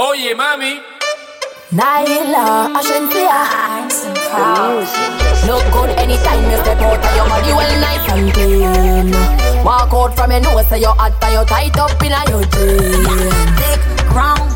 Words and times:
Oye, 0.00 0.34
mami. 0.34 0.80
Naila, 1.72 2.72
Ashensia. 2.72 3.44
Look 5.46 5.64
good 5.74 5.90
anytime 5.98 6.50
you 6.50 6.56
step 6.56 6.80
out 6.80 7.04
of 7.04 7.16
your 7.16 7.28
body 7.28 7.52
well 7.52 7.80
nice 7.80 8.08
and 8.08 8.32
clean. 8.32 9.12
Walk 9.62 9.92
out 9.92 10.16
from 10.16 10.30
your 10.30 10.40
nose 10.40 10.66
so 10.68 10.76
you're 10.76 10.94
hot 10.94 11.12
and 11.22 11.34
you 11.34 11.44
tight 11.44 11.76
up 11.76 12.02
in 12.02 12.12
a 12.12 12.24
your 12.30 12.44
jeans. 12.48 13.34
Thick, 13.60 13.82
brown, 14.08 14.49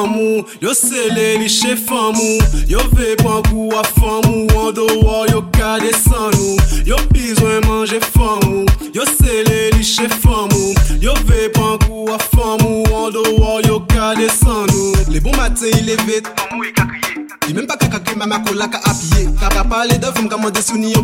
Femme 0.00 0.44
Yo 0.60 0.72
sele 0.72 1.36
li 1.36 1.46
che 1.46 1.76
femme 1.76 2.38
Yo 2.66 2.78
ve 2.92 3.16
pran 3.16 3.42
kou 3.50 3.70
a 3.76 3.82
femme 3.84 4.46
An 4.56 4.72
do 4.72 4.86
war 5.02 5.28
yo 5.28 5.42
ka 5.52 5.78
desan 5.78 6.32
nou 6.32 6.56
Yo 6.86 6.96
bizwen 7.12 7.60
manje 7.66 8.00
femme 8.00 8.64
Yo 8.94 9.04
sele 9.04 9.70
li 9.76 9.84
che 9.84 10.08
femme 10.08 10.74
Yo 11.00 11.12
ve 11.26 11.50
pran 11.52 11.76
kou 11.84 12.08
a 12.08 12.18
femme 12.18 12.84
An 12.96 13.12
do 13.12 13.22
war 13.36 13.60
yo 13.66 13.80
ka 13.92 14.14
desan 14.14 14.66
nou 14.72 14.94
Le 15.12 15.20
bon 15.20 15.36
matin 15.36 15.66
il 15.66 15.96
vite. 16.06 16.30
Maman 16.50 16.64
est 16.64 16.72
crié 16.72 17.26
Di 17.46 17.54
men 17.54 17.66
pa 17.66 17.76
kakake 17.76 18.16
mama 18.16 18.38
kola 18.38 18.68
ka 18.68 18.78
apye 18.78 19.28
Kaka 19.38 19.64
pale 19.64 19.98
de 19.98 20.06
fom 20.16 20.28
kamande 20.28 20.62
sou 20.62 20.78
ni 20.78 20.94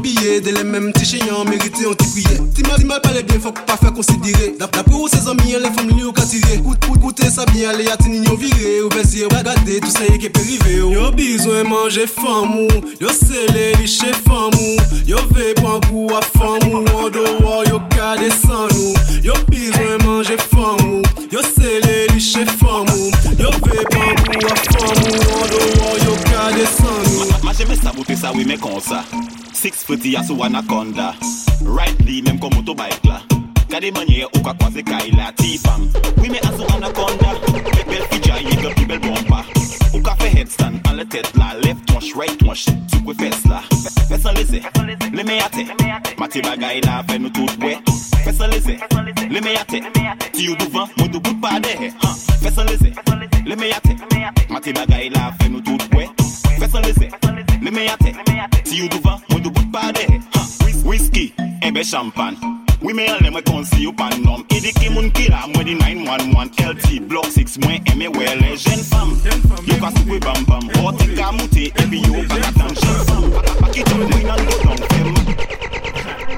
ke 10.27 10.33
perive 10.33 10.73
yo 10.77 10.91
Yo 10.91 11.11
bizwen 11.13 11.69
manje 11.69 12.07
famou 12.07 12.69
Yo 13.01 13.09
sele 13.09 13.75
li 13.79 13.87
che 13.87 14.13
famou 14.27 14.77
Yo 15.07 15.19
ve 15.31 15.55
pan 15.55 15.81
pangou 15.81 16.11
a 16.17 16.23
famou 16.23 16.83
An 16.83 17.11
do 17.13 17.23
wa 17.45 17.63
yo 17.69 17.81
kade 17.95 18.31
san 18.31 18.69
nou 18.75 18.95
Yo 19.23 19.35
bizwen 19.51 20.03
manje 20.05 20.37
famou 20.51 21.03
Yo 21.31 21.43
sele 21.43 22.07
li 22.11 22.21
che 22.21 22.47
famou 22.59 23.11
Yo 23.39 23.51
ve 23.51 23.85
pan 23.93 24.15
pangou 24.27 24.51
a 24.51 24.57
famou 24.73 25.15
An 25.39 25.47
do 25.53 25.63
wa 25.79 25.95
yo 26.05 26.15
kade 26.31 26.67
san 26.75 27.03
nou 27.07 27.43
Ma 27.45 27.55
jeme 27.55 27.77
sa 27.77 27.91
sabote 27.91 28.17
sa 28.17 28.33
we 28.33 28.45
me 28.45 28.57
konsa 28.57 29.05
Six 29.53 29.85
footy 29.85 30.13
ya 30.13 30.23
sou 30.23 30.43
anaconda. 30.45 31.15
Right 31.65 31.97
li 32.05 32.21
menm 32.23 32.39
kon 32.39 32.53
motobike 32.55 33.09
la 33.09 33.23
Kade 33.71 33.91
manye 33.91 34.27
ou 34.27 34.43
kwa 34.43 34.55
kwaze 34.55 34.83
kaila 34.83 35.33
Ti 35.37 35.59
fam, 35.59 35.89
we 36.23 36.29
me 36.29 36.39
asu 36.39 36.67
anaconda? 36.75 37.26
Wash, 42.57 42.69
right 42.69 42.79
wash, 42.79 42.91
sou 42.91 43.01
kwe 43.05 43.15
fes 43.15 43.45
Mati 46.19 46.41
we 46.41 46.49
de 46.49 46.81
Mati 54.49 54.73
we 54.73 54.79
de 61.69 62.66
We 62.87 62.93
me 62.93 63.09
al 63.09 63.19
mwen 63.19 63.43
konsi 63.43 63.81
you 63.83 63.93
pan 63.93 64.23
nom. 64.23 64.45
Idiki 64.49 64.89
moun 64.91 65.11
kila, 65.11 65.49
mwen 65.49 65.67
di 65.67 65.75
911 65.75 66.71
LT, 66.71 67.01
Block 67.09 67.27
6, 67.27 67.59
mwen 67.65 67.83
eme 67.85 68.09
wele 68.09 68.53
eh, 68.53 68.57
Jen 68.57 68.79
fam, 68.79 69.11
yo 69.67 69.75
ka 69.81 69.91
sukwe 69.91 70.21
bam 70.21 70.45
bam. 70.47 70.71
Hoti 70.81 71.09
ka 71.17 71.33
muti, 71.33 71.73
ebi 71.83 71.99
yo 72.03 72.23
kakatan 72.29 72.75
Jen 72.79 72.99
fam, 73.07 73.25
pakito 73.61 73.95
mwen 73.97 74.27
nan 74.27 74.39
go 74.47 74.51
don 74.51 74.59
fem 74.61 74.66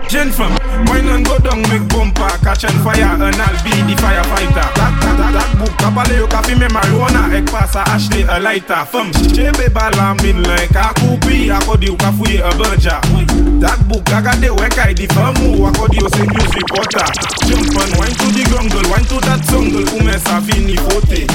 Jen 0.08 0.32
fam, 0.32 0.52
mwen 0.86 1.04
nan 1.04 1.22
go 1.22 1.36
dong 1.38 1.60
mek 1.68 1.82
bompa 1.92 2.28
Kachan 2.42 2.72
faya 2.82 3.12
an 3.12 3.22
al 3.22 3.56
bi 3.62 3.70
di 3.86 3.94
faya 4.00 4.22
fayta 4.24 4.64
Tak 4.72 4.92
tak 5.00 5.16
tak 5.20 5.32
tak 5.36 5.48
buk 5.58 5.72
Kapale 5.76 6.16
yo 6.16 6.26
kapi 6.26 6.54
me 6.54 6.66
marwana 6.68 7.28
Ek 7.36 7.44
pasa 7.52 7.84
ashte 7.92 8.24
a 8.24 8.40
laita 8.40 8.86
Fam, 8.86 9.12
chebe 9.36 9.68
bala 9.68 10.14
min 10.22 10.40
len 10.42 10.68
Ka 10.72 10.92
koupi 10.96 11.50
akodi 11.52 11.86
yo 11.86 11.96
ka 11.96 12.10
fouye 12.12 12.40
a 12.40 12.50
banja. 12.56 13.00
Tak 13.60 13.84
buk 13.88 14.02
kagade 14.04 14.48
wekay 14.48 14.94
di 14.94 15.06
famu 15.08 15.68
Akodi 15.68 16.00
yo 16.00 16.08
se 16.08 16.24
news 16.24 16.52
reporter. 16.56 17.04
Jumpan, 17.44 17.90
wine 18.00 18.16
to 18.16 18.32
di 18.32 18.44
grongle 18.48 18.88
Wine 18.88 19.04
to 19.12 19.20
dat 19.20 19.44
songle 19.44 19.84
Koumen 19.92 20.18
sa 20.24 20.40
fini 20.40 20.76
fote. 20.88 21.28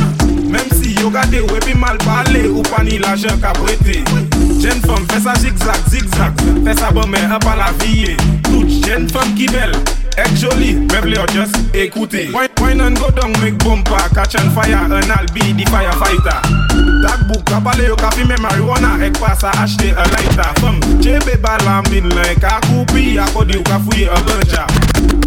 Mem 0.49 0.69
si 0.81 0.97
yo 0.97 1.11
gade 1.13 1.45
wepi 1.53 1.77
mal 1.77 1.97
pale 2.01 2.49
Ou 2.49 2.63
pani 2.73 2.97
la 2.97 3.13
jen 3.15 3.37
ka 3.39 3.53
brete 3.53 4.01
Jen 4.57 4.81
fam, 4.81 5.05
fesa 5.13 5.37
zigzag 5.37 5.77
zigzag 5.89 6.33
Fesa 6.65 6.91
bome 6.91 7.21
e 7.21 7.39
pa 7.39 7.53
la 7.55 7.69
viye 7.77 8.17
good, 8.63 8.83
jen 8.83 9.07
fam 9.09 9.35
ki 9.35 9.47
bel 9.51 9.71
Ek 10.17 10.29
joli, 10.37 10.75
me 10.77 10.99
vle 11.01 11.15
yo 11.17 11.25
just 11.33 11.55
ekoute 11.73 12.29
Wine 12.33 12.81
an 12.81 12.93
go 12.93 13.09
down, 13.09 13.31
make 13.41 13.57
bumper 13.63 13.97
Catch 14.13 14.35
an 14.35 14.51
fire, 14.51 14.75
an 14.85 14.93
al 14.93 15.25
be 15.33 15.53
di 15.53 15.65
firefighter. 15.65 16.37
Tak 17.01 17.27
buk, 17.27 17.43
kapale 17.45 17.87
yo 17.87 17.95
kafi 17.95 18.27
me 18.27 18.35
marijuana 18.37 19.01
Ek 19.03 19.17
pasa 19.19 19.49
ashte 19.63 19.89
a 19.91 20.05
lighter. 20.13 20.53
Fam, 20.61 20.79
chebe 21.01 21.37
balam 21.41 21.83
bin 21.89 22.09
len 22.09 22.35
Kakupi, 22.39 23.17
akodi 23.17 23.53
yo 23.53 23.63
kafuye 23.63 24.07
a 24.07 24.19
bunja 24.21 24.67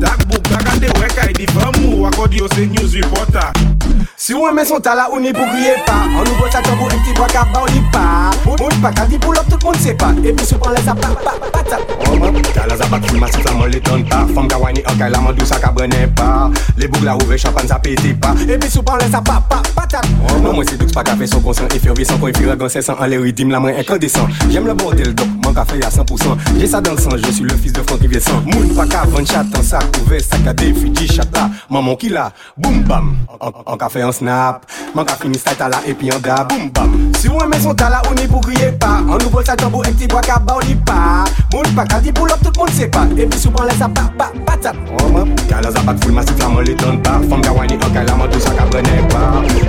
Tak 0.01 0.23
buk, 0.29 0.43
kakande 0.43 0.87
wekay 1.01 1.33
di 1.35 1.47
famu 1.47 2.07
Akodi 2.07 2.39
yo 2.39 2.47
se 2.55 2.67
news 2.67 2.95
reporter. 2.95 3.76
Si 4.17 4.35
ou 4.35 4.47
eme 4.49 4.65
son 4.65 4.81
tala 4.81 5.09
ou 5.11 5.21
ni 5.21 5.33
pou 5.33 5.47
kriye 5.51 5.75
pa. 5.87 5.97
An 6.07 6.23
nou 6.23 6.39
vot 6.41 6.53
sa 6.53 6.63
kambo 6.63 6.89
e 6.91 6.99
pti 7.01 7.17
bwa 7.19 7.27
ka 7.33 7.45
ba 7.53 7.63
ou 7.65 7.73
li 7.73 7.83
pa. 7.93 8.05
Moun 8.47 8.81
pa 8.83 8.93
ka 8.95 9.07
di 9.11 9.19
pou 9.19 9.35
lop 9.35 9.49
tout 9.51 9.63
moun 9.65 9.79
se 9.83 9.95
pa. 9.99 10.13
E 10.23 10.33
pi 10.33 10.47
sou 10.47 10.59
pan 10.63 10.75
le 10.77 10.83
sa 10.87 10.95
pa 10.95 11.11
pa 11.25 11.35
pa 11.53 11.63
ta. 11.67 11.81
Oman, 12.11 12.41
tala 12.55 12.77
za 12.77 12.87
bak 12.93 13.07
filma 13.11 13.29
sa 13.33 13.55
man 13.55 13.71
le 13.71 13.81
ton 13.81 14.05
pa. 14.09 14.25
Fom 14.35 14.49
ka 14.49 14.59
wani 14.63 14.85
okay 14.87 15.11
la 15.11 15.21
man 15.21 15.35
dou 15.35 15.47
sa 15.47 15.59
ka 15.59 15.73
brene 15.73 16.07
pa. 16.15 16.51
Le 16.77 16.89
boug 16.89 17.05
la 17.05 17.17
ouve 17.17 17.37
chapan 17.37 17.67
sa 17.67 17.79
pete 17.79 18.15
pa. 18.21 18.35
E 18.47 18.59
pi 18.59 18.71
sou 18.71 18.83
pan 18.83 18.99
le 19.03 19.11
sa 19.11 19.21
pa 19.21 19.41
pa 19.49 19.63
pa 19.75 19.87
ta. 19.87 20.01
Oman, 20.35 20.55
mwen 20.55 20.67
se 20.69 20.77
douks 20.79 20.95
pa 20.95 21.05
ka 21.07 21.17
fe 21.17 21.27
son 21.31 21.43
konsan 21.45 21.71
Efervesan 21.75 22.19
kon 22.21 22.31
efira 22.33 22.57
gansen 22.59 22.83
san 22.85 22.99
An 23.01 23.11
le 23.11 23.19
ridim 23.23 23.51
la 23.53 23.61
mwen 23.63 23.79
inkandesan 23.81 24.31
Jem 24.53 24.67
le 24.69 24.75
bordel 24.79 25.15
dok, 25.17 25.29
man 25.45 25.55
ka 25.57 25.65
fe 25.69 25.79
ya 25.81 25.91
100% 25.93 26.59
Jè 26.61 26.69
sa 26.71 26.81
dan 26.85 26.99
san, 26.99 27.17
je 27.17 27.31
suis 27.33 27.45
le 27.45 27.55
fils 27.55 27.73
de 27.73 27.83
Franck 27.83 28.03
Rivier 28.03 28.21
san 28.21 28.43
Moun 28.47 28.75
pa 28.77 28.87
ka 28.91 29.05
van 29.13 29.27
chatan 29.27 29.63
sa 29.65 29.81
kouve 29.95 30.21
Sa 30.21 30.39
ka 30.45 30.55
defi 30.57 30.91
di 30.91 31.09
chata, 31.09 31.49
maman 31.71 31.97
ki 32.01 32.11
la 32.15 32.29
Boum 32.57 32.83
bam, 32.87 33.13
an 33.41 33.79
kafe 33.81 33.96
fe 33.97 34.03
an 34.03 34.13
snap 34.13 34.55
Man 34.95 35.05
ka 35.07 35.15
fini 35.21 35.39
style 35.39 35.57
tala 35.57 35.81
epi 35.89 36.11
an 36.11 36.21
da 36.23 36.45
Boum 36.45 36.71
bam 36.71 37.13
Si 37.19 37.29
ou 37.29 37.41
eme 37.45 37.59
son 37.61 37.75
tala 37.75 38.03
ou 38.09 38.15
ni 38.15 38.27
pou 38.29 38.41
kriye 38.41 38.71
pa 38.81 39.01
An 39.01 39.17
nou 39.23 39.33
vol 39.33 39.45
sa 39.45 39.57
tambo 39.57 39.83
ek 39.85 39.97
ti 39.99 40.07
bwa 40.13 40.21
ka 40.29 40.39
ba 40.39 40.59
ou 40.59 40.67
ni 40.69 40.77
pa 40.89 41.25
Moun 41.53 41.69
pa 41.77 41.85
ka 41.91 42.01
di 42.01 42.13
pou 42.13 42.29
lop 42.29 42.41
tout 42.45 42.57
moun 42.59 42.73
se 42.77 42.89
pa 42.93 43.07
Epi 43.17 43.39
sou 43.39 43.51
pan 43.51 43.67
le 43.69 43.77
sa 43.81 43.89
pa 43.89 44.07
pa 44.19 44.29
pa 44.47 44.57
tap 44.63 44.77
Oman, 45.03 45.33
kala 45.49 45.73
za 45.73 45.83
bak 45.87 46.01
ful 46.05 46.13
masif 46.13 46.39
la 46.41 46.49
man 46.49 46.65
le 46.65 46.77
ton 46.77 47.01
pa 47.05 47.19
Fom 47.29 47.43
ka 47.43 47.53
wani 47.57 47.79
an 47.81 47.91
kay 47.95 48.05
la 48.05 48.17
man 48.21 48.31
tou 48.31 48.41
sa 48.41 48.53
ka 48.59 48.69
brene 48.71 49.01
pa 49.13 49.23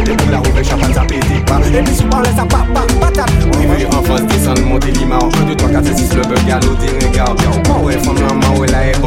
bouk 0.04 0.32
la 0.32 0.42
ouve 0.44 0.64
chapan 0.64 0.94
sa 0.94 1.08
pete 1.08 1.42
pa 1.48 1.62
Epi 1.72 1.94
sou 1.96 2.12
pan 2.12 2.24
le 2.26 2.32
sa 2.36 2.46
pa 2.46 2.64
pa 2.74 2.84
pa 3.00 3.12
tap 3.16 3.32
Rive 3.58 3.88
en 3.88 4.04
fos 4.04 4.24
desan 4.32 4.60
monte 4.68 4.92
lima 5.00 5.22
1, 5.24 5.48
2, 5.54 5.56
3, 5.56 5.72
4, 5.80 5.94
5, 5.94 5.98
6 6.04 6.20
le 6.20 6.28
bug 6.28 6.44
galo 6.48 6.76
di 6.82 6.92
regard 7.00 7.48
Mwen 7.68 7.86
wè 7.88 8.00
fom 8.04 8.20
la 8.22 8.34
man 8.34 8.60
wè 8.60 8.72
la 8.74 8.82
e 8.92 8.94
bonday 9.00 9.07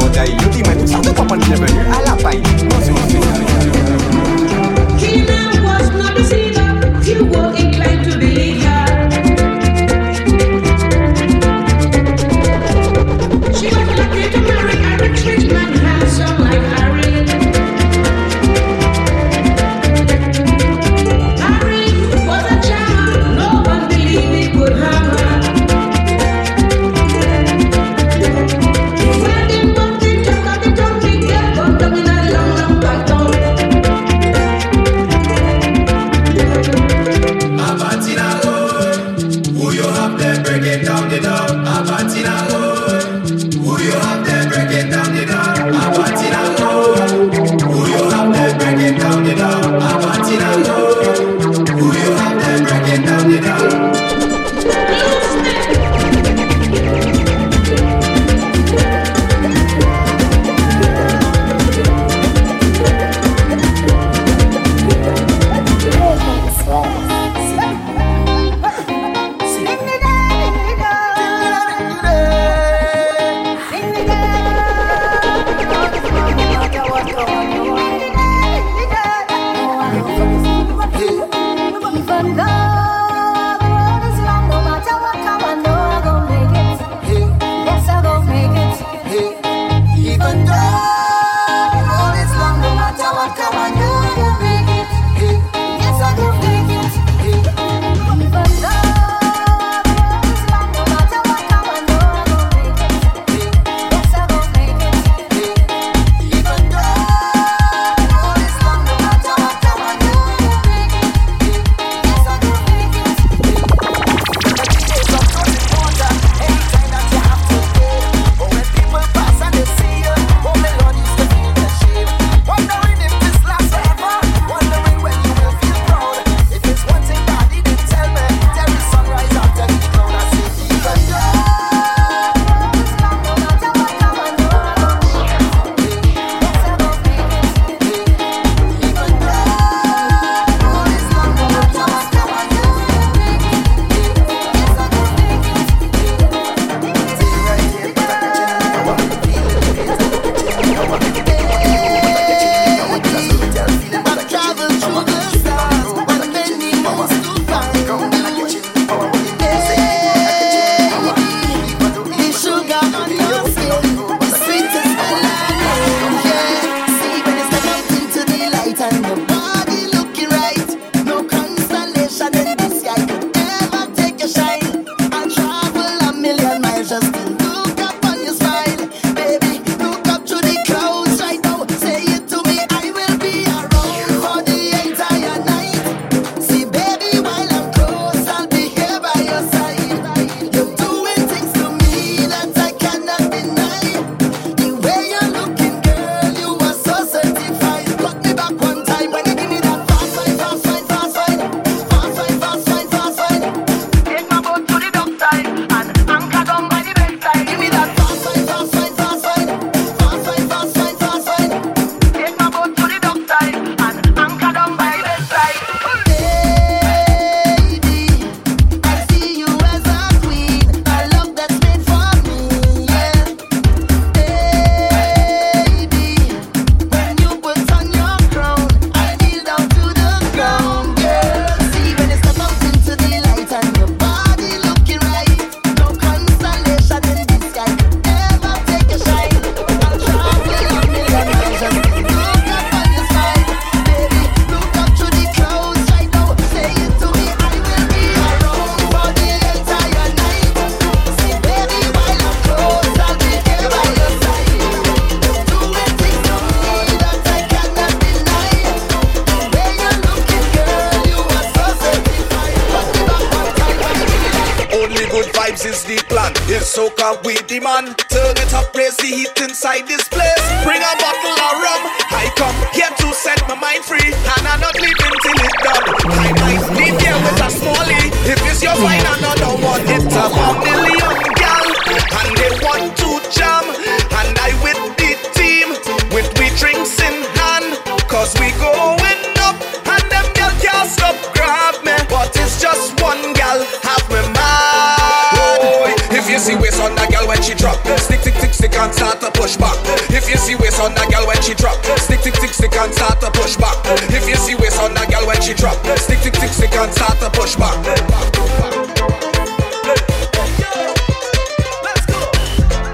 drop. 297.61 297.77
Stick, 297.99 298.21
tick, 298.21 298.33
tick, 298.41 298.53
stick 298.53 298.75
and 298.75 298.93
start 298.93 299.21
to 299.21 299.29
push 299.31 299.55
back. 299.55 299.77
If 300.09 300.27
you 300.27 300.35
see 300.35 300.55
waist 300.55 300.81
on 300.81 300.95
that 300.95 301.07
girl 301.13 301.27
when 301.27 301.39
she 301.41 301.53
drop, 301.53 301.77
stick, 302.01 302.21
tick, 302.21 302.33
tick, 302.33 302.49
stick 302.49 302.73
and 302.73 302.91
start 302.93 303.21
to 303.21 303.29
push 303.31 303.55
back. 303.55 303.77
If 304.09 304.27
you 304.27 304.35
see 304.35 304.55
waist 304.55 304.81
on 304.81 304.93
that 304.95 305.11
girl 305.11 305.27
when 305.27 305.39
she 305.41 305.53
drop, 305.53 305.77
stick, 305.97 306.19
tick, 306.19 306.33
tick, 306.33 306.49
stick 306.49 306.73
and 306.73 306.91
start 306.91 307.21
to 307.21 307.29
push 307.29 307.55
back. 307.55 307.77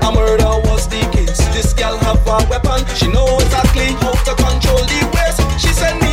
A 0.04 0.12
murder 0.12 0.54
was 0.68 0.88
the 0.92 1.00
case. 1.16 1.40
This 1.56 1.74
girl 1.74 1.98
have 2.04 2.28
a 2.28 2.38
weapon. 2.52 2.84
She 2.96 3.08
knows 3.08 3.42
exactly 3.44 3.96
how 4.04 4.20
to 4.28 4.36
control 4.36 4.84
the 4.84 5.00
waist. 5.16 5.40
She 5.64 5.72
said. 5.72 6.07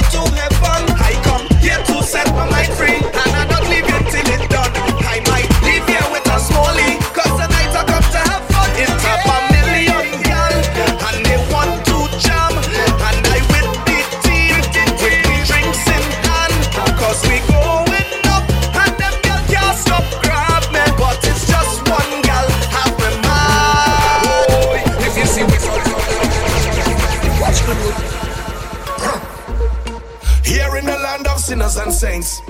saints. 32.05 32.43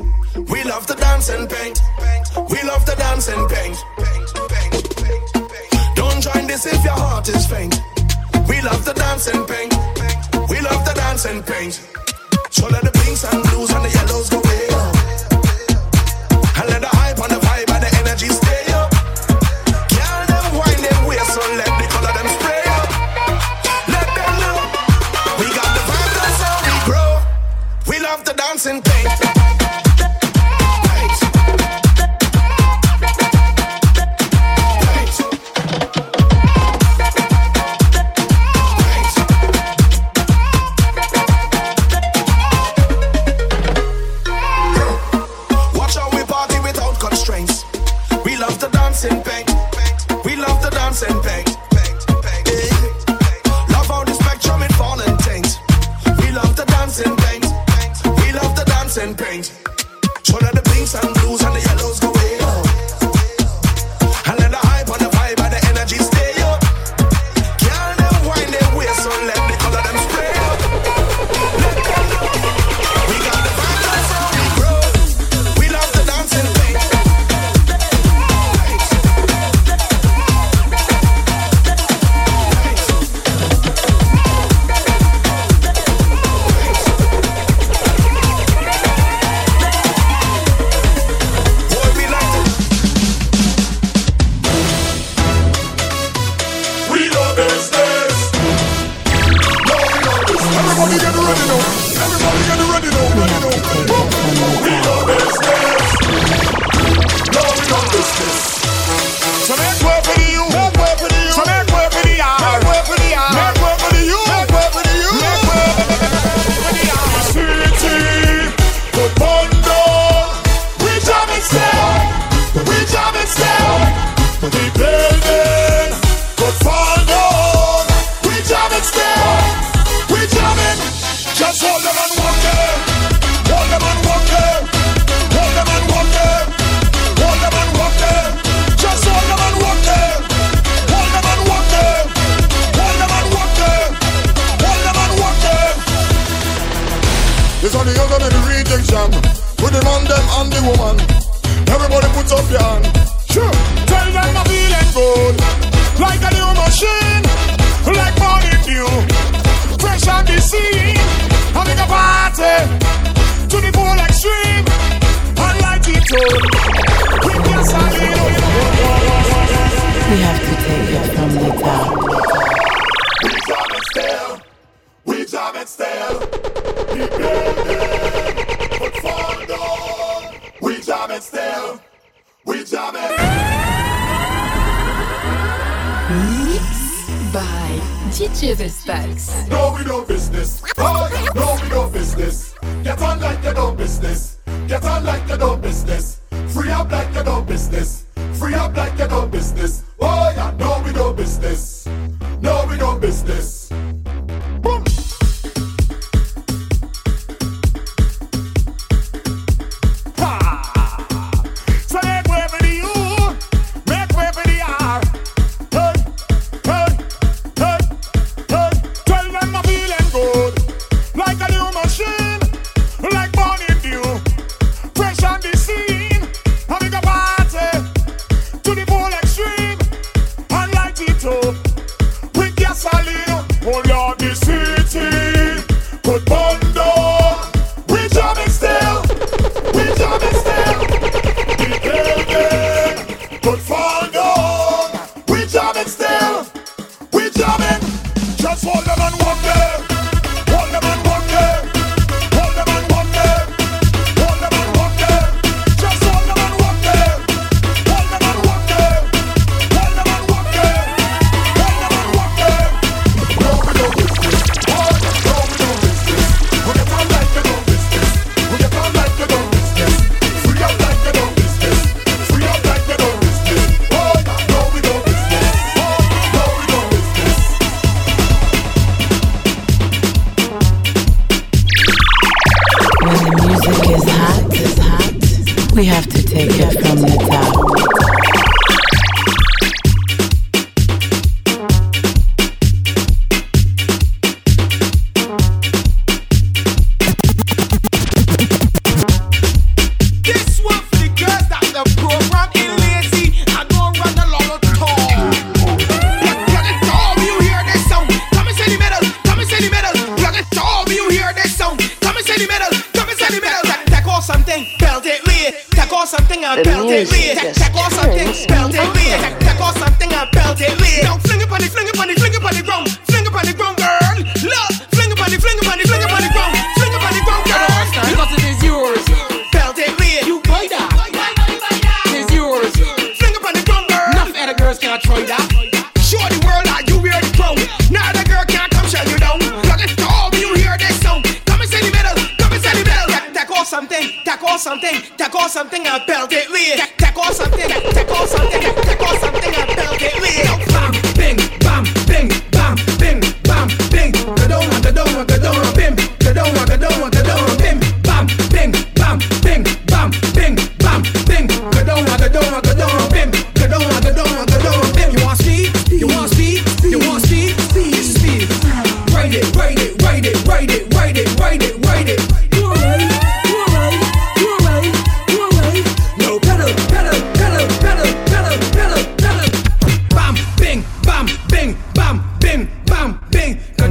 We 0.53 0.65
love 0.65 0.85
to 0.87 0.95
dance 0.95 1.29
and 1.29 1.49
paint. 1.49 1.79
We 2.53 2.61
love 2.71 2.85
to 2.91 2.95
dance 2.97 3.29
and 3.29 3.45
paint. 3.49 3.77
Don't 5.95 6.21
join 6.27 6.45
this 6.49 6.67
if 6.67 6.83
your 6.89 6.99
heart 7.05 7.29
is 7.29 7.47
faint. 7.47 7.75
We 8.49 8.61
love 8.63 8.83
to 8.89 8.93
dance 8.93 9.29
and 9.33 9.47
paint. 9.47 9.73
We 10.51 10.59
love 10.69 10.83
to 10.89 10.95
dance 10.95 11.25
and 11.31 11.41
paint. 11.47 11.75
So 12.51 12.67
let 12.75 12.83
the 12.83 12.93
blinks 12.99 13.23
and 13.31 13.41
blues 13.45 13.71
and 13.71 13.84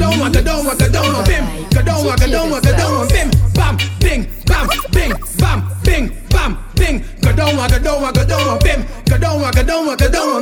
down, 0.03 0.19
walk 0.19 0.33
down, 0.33 0.65
walk 0.65 0.77
down, 0.77 1.23
bim. 1.25 1.69
Go 1.69 1.81
down, 1.81 2.05
walk 2.05 2.19
down, 2.19 2.49
walk 2.49 2.63
down, 2.63 3.07
bim. 3.07 3.29
Bam, 3.53 3.77
bing, 3.99 4.27
bam, 4.45 4.67
bing, 4.91 5.13
bam, 5.37 5.59
bing, 5.83 6.11
bam, 6.29 6.57
bing. 6.75 7.03
Go 7.21 7.33
down, 7.33 7.57
walk 7.57 7.71
down, 7.81 8.01
walk 8.01 8.13
down, 8.13 8.59
bim. 8.59 8.85
Go 9.09 9.17
down, 9.17 9.41
walk 9.41 9.55
down, 9.55 9.85
walk 9.85 9.97
down. 9.99 10.32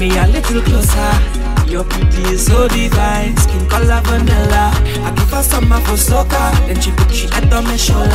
me 0.00 0.16
a 0.16 0.26
little 0.28 0.62
closer. 0.62 1.12
Your 1.68 1.84
beauty 1.84 2.22
is 2.32 2.46
so 2.46 2.66
divine, 2.68 3.36
skin 3.36 3.68
color 3.68 4.00
vanilla. 4.04 4.72
I 5.04 5.12
give 5.14 5.30
her 5.30 5.42
summer 5.42 5.78
for 5.82 5.96
soccer, 5.98 6.48
then 6.66 6.80
she 6.80 6.90
put 6.92 7.10
she 7.12 7.28
head 7.28 7.52
on 7.52 7.64
my 7.64 7.76
shoulder. 7.76 8.08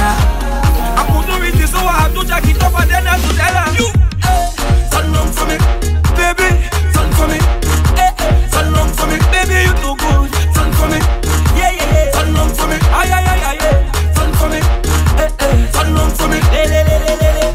I 0.98 1.06
couldn't 1.06 1.42
reach 1.42 1.62
it, 1.62 1.70
so 1.70 1.78
I 1.78 2.10
had 2.10 2.14
to 2.16 2.26
jack 2.26 2.48
it 2.50 2.62
up 2.64 2.74
and 2.80 2.90
then 2.90 3.06
I 3.06 3.16
do 3.22 3.30
to 3.30 3.38
tell 3.38 3.56
her. 3.62 3.70
You, 3.78 3.88
turn 4.90 5.14
round 5.14 5.32
for 5.38 5.46
me, 5.46 5.58
baby, 6.18 6.50
turn 6.90 7.10
for 7.14 7.28
me. 7.30 7.38
Hey, 7.94 8.12
hey, 8.18 8.34
turn 8.50 8.74
round 8.74 8.92
for 8.98 9.06
me, 9.06 9.18
baby, 9.30 9.70
you 9.70 9.74
too 9.78 9.94
good, 10.02 10.30
turn 10.58 10.70
for 10.74 10.90
me. 10.90 11.00
Yeah, 11.54 11.70
yeah, 11.70 11.94
yeah, 11.94 12.12
turn 12.18 12.34
round 12.34 12.54
for 12.58 12.66
me, 12.66 12.78
ay, 12.98 13.14
ay, 13.14 13.26
ay, 13.30 13.42
ay, 13.46 13.58
ay. 13.62 13.78
turn 14.18 14.32
for 14.42 14.50
me. 14.50 14.60
eh 15.22 15.30
eh. 15.38 15.70
turn 15.70 15.94
round 15.94 16.14
for 16.18 16.28
me, 16.34 16.42
le, 16.50 16.62
le, 16.66 16.82
le, 16.82 16.98
le, 17.06 17.30
le. 17.30 17.48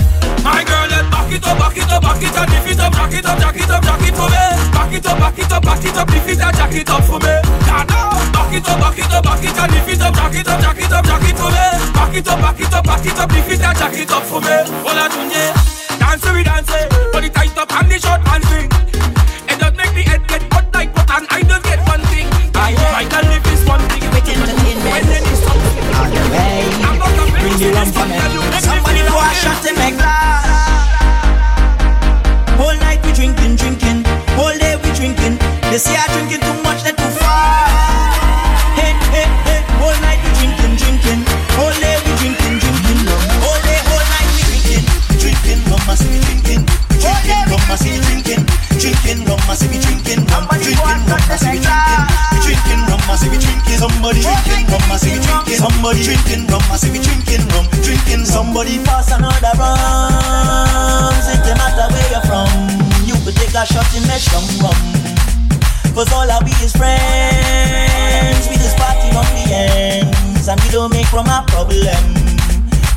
My 0.47 0.63
girl, 0.63 0.87
let 0.87 1.11
back 1.11 1.35
it 1.35 1.43
up, 1.51 1.59
back 1.59 1.77
it 1.77 1.91
up, 1.91 2.03
back 2.03 2.23
it 2.23 2.37
up. 2.39 2.70
Jack 3.11 3.19
it 3.19 3.27
up, 3.27 3.39
jack 3.41 3.57
it 3.57 3.71
up, 3.71 3.83
jack 3.83 4.03
it 4.07 4.15
for 4.15 4.31
me. 4.31 4.71
Back 4.71 4.93
it 4.95 5.07
up, 5.07 5.19
back 5.19 5.37
it 5.37 5.51
up, 5.51 5.63
back 5.65 5.85
it 5.85 5.97
up. 5.97 6.09
If 6.11 6.29
it's 6.29 6.39
a 6.39 6.53
jack 6.55 6.75
it 6.75 6.91
up 6.91 7.03
for 7.03 7.19
me. 7.19 7.43
Back 7.67 8.55
it 8.55 8.69
up, 8.69 8.79
back 8.79 8.99
it 8.99 9.11
up, 9.11 9.25
back 9.25 9.43
it 9.43 9.59
up. 9.59 9.71
If 9.75 9.89
it's 9.89 10.01
a 10.01 10.11
jack 10.15 10.35
it 10.35 10.47
up, 10.47 10.61
jack 10.61 10.79
it 10.79 10.93
up, 10.93 11.05
jack 11.05 11.23
it 11.27 11.37
for 11.37 11.51
me. 11.51 11.91
Back 11.91 12.15
it 12.15 12.29
up, 12.29 12.39
back 12.39 12.61
it 12.61 12.73
up, 12.73 12.85
back 12.85 13.07
it 13.07 13.19
up. 13.19 13.33
If 13.33 13.51
it's 13.51 13.65
a 13.67 13.75
jack 13.75 13.95
it 13.99 14.11
up 14.13 14.23
for 14.23 14.41
me. 14.41 14.55
Hola, 14.87 15.09
Tunje. 15.11 15.43
Dance 15.99 16.31
we 16.31 16.45
dance, 16.45 16.71
body 17.13 17.31
tight 17.31 17.59
up 17.59 17.73
and 17.73 17.91
the 17.91 17.99
short 17.99 18.23
pants. 18.23 18.47
swing. 18.47 18.70
They 35.71 35.79
say 35.79 35.95
I 35.95 36.03
drinking 36.11 36.43
too 36.43 36.59
much, 36.67 36.83
that 36.83 36.99
too 36.99 37.07
far. 37.23 37.63
Hey, 38.75 38.91
hey, 39.15 39.31
hey, 39.47 39.63
all 39.79 39.95
night 40.03 40.19
we 40.19 40.35
drinking, 40.35 40.75
drinking. 40.75 41.23
All 41.63 41.71
day 41.79 41.95
we 42.03 42.11
drinking, 42.19 42.59
drinking 42.59 43.07
rum. 43.07 43.23
All 43.47 43.55
day, 43.63 43.79
all 43.95 44.03
night 44.11 44.27
we 44.35 44.43
drinking, 44.51 44.85
drinking 45.23 45.63
rum. 45.71 45.79
I 45.87 45.95
see 45.95 46.11
me 46.11 46.19
drinking, 46.27 46.67
drinking 46.99 47.47
rum. 47.47 47.63
I 47.71 47.79
see 47.79 47.95
me 47.95 48.03
drinking, 48.03 48.43
drinking 48.83 49.23
rum. 49.31 49.39
I 49.47 49.55
see 49.55 49.71
me 49.71 49.79
drinking 49.79 50.27
rum. 50.27 50.51
Drinking 50.51 50.83
rum. 50.91 51.21
I 51.31 51.39
see 51.39 51.55
me 51.55 51.63
drinking. 51.63 52.31
Drinking 52.43 52.83
rum, 52.91 53.03
I 53.07 53.15
see 53.15 53.31
we 53.31 53.39
drinking. 53.39 53.79
Somebody 53.79 54.27
drinking 54.27 54.67
rum, 54.75 54.83
I 54.91 54.99
see 54.99 55.15
we 55.15 55.23
drinking. 55.23 55.59
Somebody 55.63 56.03
drinking 56.03 56.43
rum, 56.51 56.67
I 56.67 56.77
see 56.83 56.91
we 56.91 56.99
drinking 56.99 57.47
rum. 57.55 57.71
Drinking 57.79 58.27
somebody 58.27 58.83
pass 58.83 59.15
another 59.15 59.55
rum. 59.55 61.15
It 61.31 61.39
don't 61.47 61.55
matter 61.63 61.87
where 61.95 62.11
you're 62.11 62.27
from, 62.27 62.51
you 63.07 63.15
could 63.23 63.39
take 63.39 63.55
a 63.55 63.63
shot 63.63 63.87
in 63.95 64.03
the 64.03 64.19
rum. 64.67 65.10
Cause 65.95 66.13
all 66.13 66.31
of 66.31 66.45
be 66.45 66.53
is 66.63 66.73
friends. 66.73 68.49
We 68.49 68.57
just 68.57 68.77
party 68.79 69.11
on 69.13 69.27
the 69.35 69.45
ends. 69.53 70.49
And 70.49 70.61
we 70.63 70.71
don't 70.71 70.91
make 70.93 71.07
from 71.07 71.27
a 71.27 71.45
problem. 71.49 72.01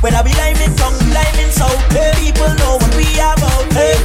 When 0.00 0.14
I 0.14 0.22
be 0.22 0.30
in 0.30 0.72
tongue, 0.76 0.96
lime 1.12 1.38
in 1.40 1.50
south, 1.50 1.76
hey, 1.92 2.12
people 2.20 2.48
know 2.60 2.78
what 2.78 2.94
we 2.96 3.04
are 3.20 3.34
about. 3.34 3.66
Hey, 3.74 3.98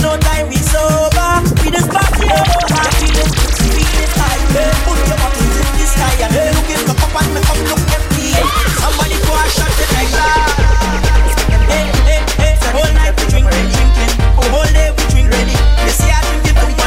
no 0.00 0.16
time 0.16 0.48
we 0.48 0.56
sober. 0.58 1.44
We 1.62 1.70
just 1.70 1.90
party 1.92 2.26
on 2.30 2.40
our 2.40 2.66
happiness. 2.72 3.30
We 3.76 3.84
just 3.84 4.16
high. 4.16 4.40
Hey, 4.56 4.70
put 4.86 4.98
your 5.06 5.18
bottles 5.18 5.54
in 5.62 5.68
the 5.76 5.86
sky. 5.86 6.14
And 6.24 6.32
hey, 6.32 6.50
look 6.56 6.70
in 6.72 6.82
the 6.88 6.94
cup 6.98 7.12
and 7.12 7.30
the 7.36 7.42
cup 7.46 7.58
look 7.68 7.82
empty. 7.94 8.32
Somebody 8.80 9.18
go 9.22 9.34
and 9.36 9.50
shut 9.52 9.70
the 9.76 9.86
like 9.92 10.10
that. 10.14 10.50
Hey, 11.68 11.84
hey, 12.08 12.22
hey. 12.38 12.54
Whole 12.74 12.90
night 12.96 13.12
we 13.18 13.24
drink, 13.28 13.46
we 13.46 13.60
drinking. 13.70 14.12
Whole 14.34 14.66
day 14.72 14.90
we 14.94 15.02
drink, 15.12 15.28
ready. 15.30 15.54
They 15.84 15.94
say 15.94 16.10
I 16.10 16.18
drink 16.26 16.48
it, 16.48 16.56
but 16.58 16.81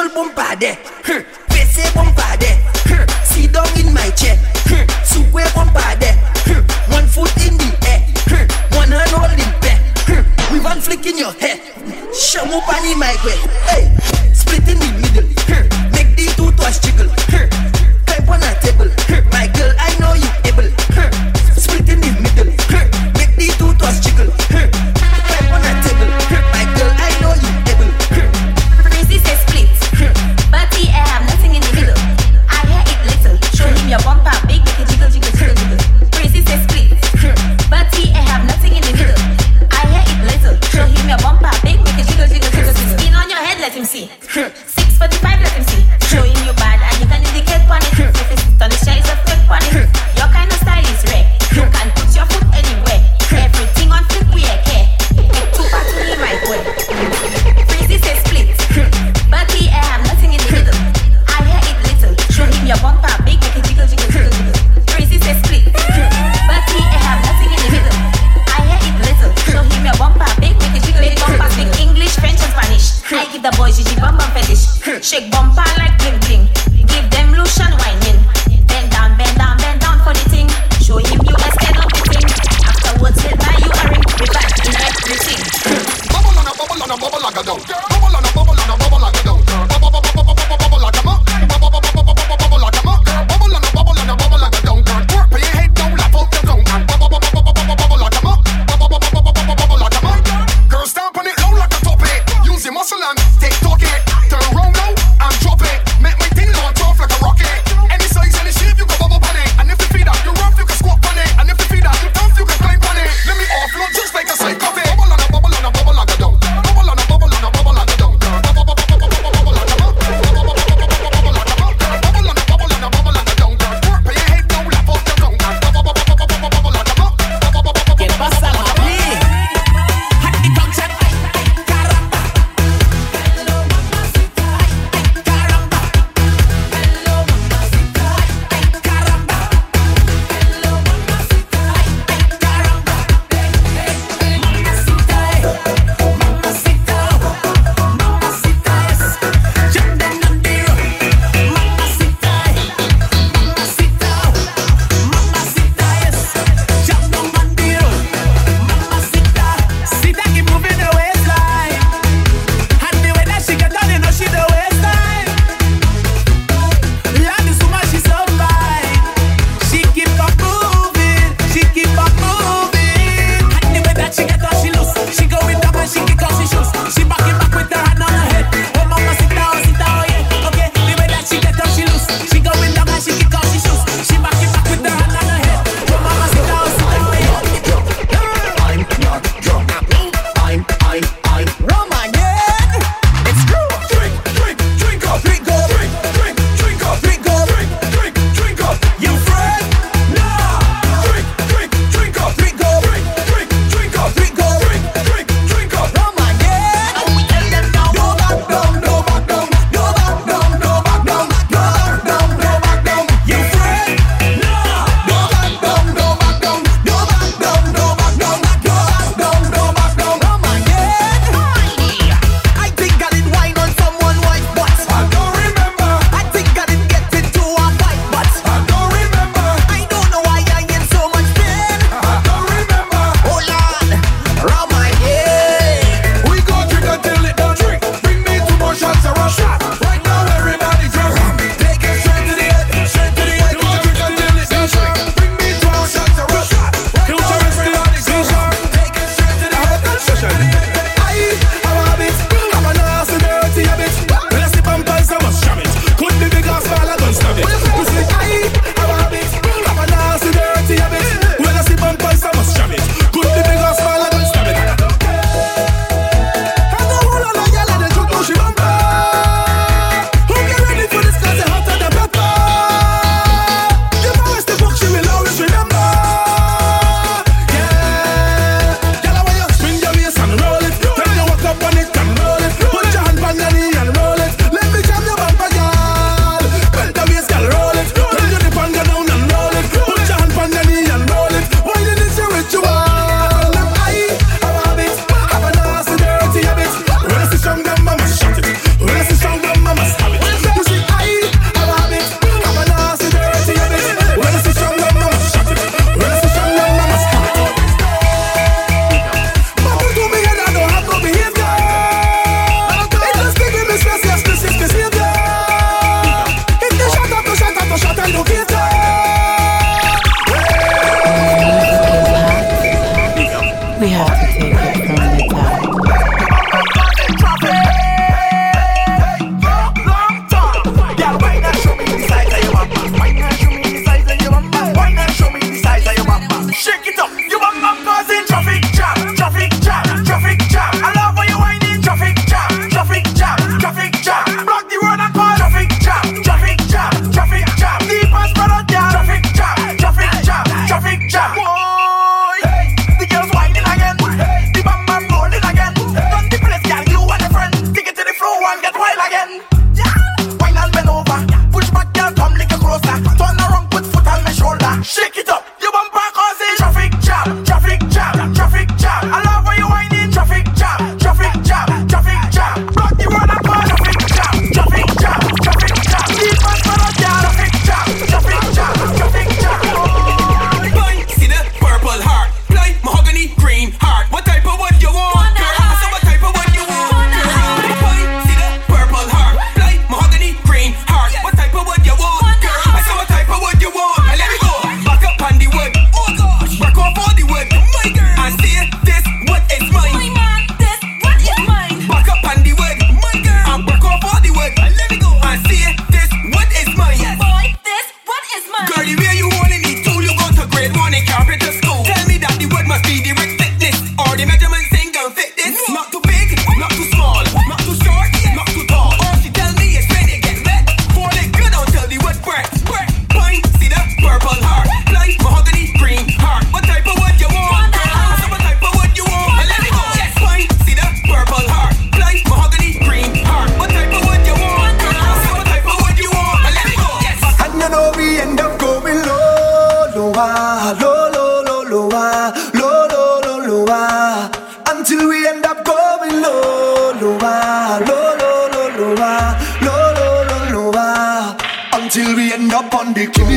sexual 0.00 0.14
bombarde. 0.14 0.78
PC 1.48 1.94
bombarde. 1.94 2.58
Sit 3.24 3.52
down 3.52 3.66
in 3.78 3.92
my 3.92 4.10
chair. 4.10 4.36
Sukwe 5.04 5.44
bombarde. 5.54 6.14
One 6.90 7.06
foot 7.06 7.36
in 7.46 7.56
the 7.56 7.70
air. 7.86 8.00
One 8.76 8.90
hand 8.90 9.10
holding 9.10 9.52
back. 9.60 9.80
With 10.50 10.64
one 10.64 10.80
flick 10.80 11.06
in 11.06 11.18
your 11.18 11.32
hair. 11.32 11.56
Shamu 12.12 12.60
pani 12.62 12.94
my 12.94 13.14
way. 13.24 13.36
Hey, 13.68 13.90
split 14.32 14.68
in 14.68 14.78
the 14.78 14.90
middle. 15.00 15.28
Make 15.92 16.16
the 16.16 16.32
two 16.36 16.50
twice 16.52 16.78
jiggle. 16.80 17.08
Type 18.06 18.28
on 18.28 18.42
a 18.42 18.54
table. 18.60 18.90
My 19.32 19.46
girl, 19.48 19.72
I 19.78 19.89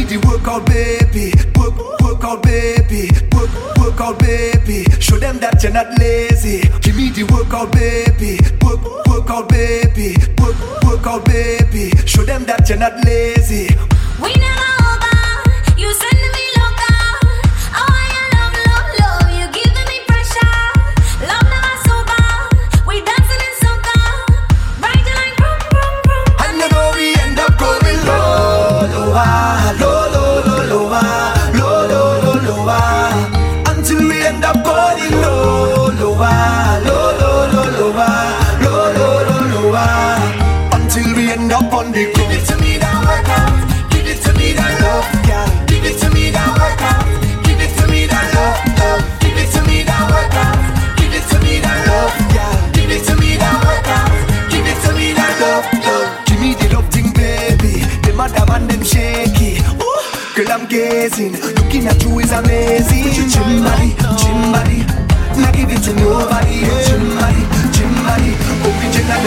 She 0.03 0.17
the 0.17 0.27
workout 0.27 0.65
baby, 0.65 1.31
work 1.55 1.79
workout 2.01 2.43
baby, 2.43 3.09
work 3.31 3.49
workout 3.77 4.19
baby. 4.19 4.83
Show 4.99 5.17
them 5.17 5.39
that 5.39 5.63
you're 5.63 5.71
not 5.71 5.97
lazy. 5.97 6.67
Give 6.81 6.97
me 6.97 7.09
the 7.09 7.23
workout 7.31 7.71
baby, 7.71 8.37
work 8.65 8.83
workout 9.07 9.47
baby, 9.47 10.17
work 10.41 10.59
workout 10.83 11.23
baby. 11.23 11.95
Show 12.05 12.25
them 12.25 12.43
that 12.45 12.67
you're 12.67 12.77
not 12.79 12.99
lazy. 13.05 13.72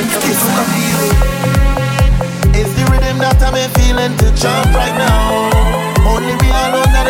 It's 0.09 0.43
what 0.47 0.69
I'm. 0.71 0.87
It's 2.55 2.73
the 2.75 2.85
rhythm 2.91 3.19
that 3.19 3.43
I'm 3.43 3.57
feeling 3.75 4.17
to 4.19 4.29
jump 4.35 4.71
right 4.75 4.97
now. 4.97 5.51
Only 6.07 6.35
we 6.41 6.49
alone 6.49 6.93
that 6.95 7.07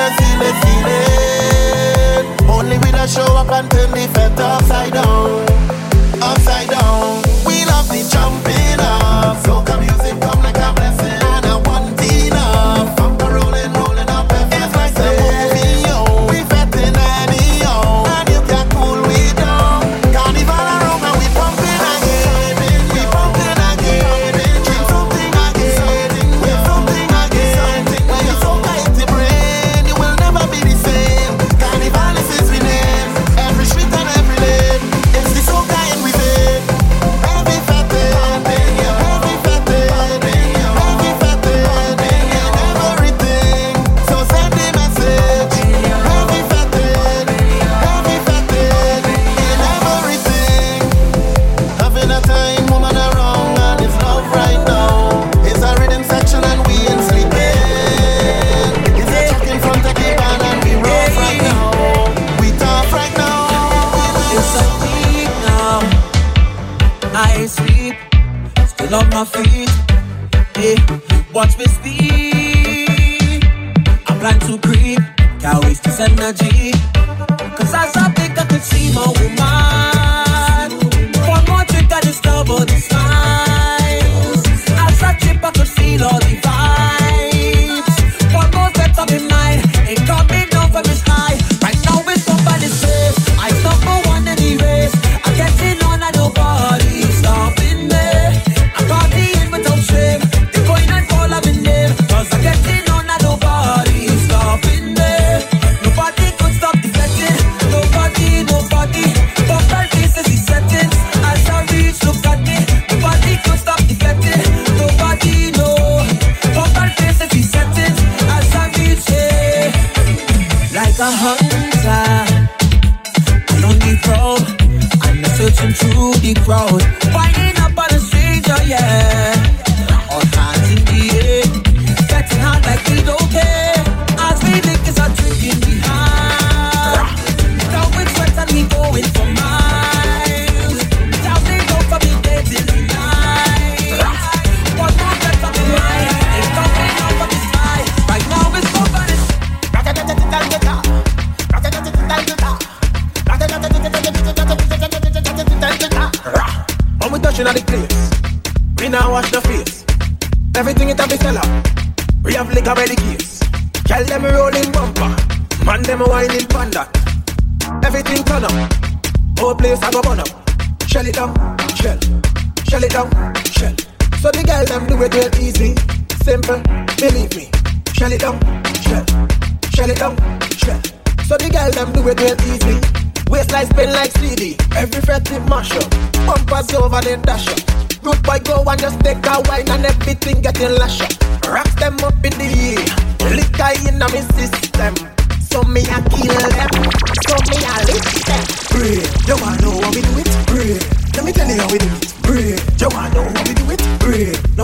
Only 2.49 2.79
we 2.79 2.91
that 2.93 3.09
show 3.11 3.37
up 3.37 3.51
and 3.51 3.71
turn 3.71 3.91
the 3.91 4.09
fat 4.15 4.39
upside 4.41 4.93
down. 4.93 5.46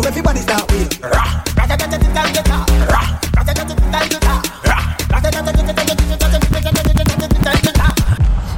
everybody 0.07 0.41
start 0.41 0.71
with 0.73 1.01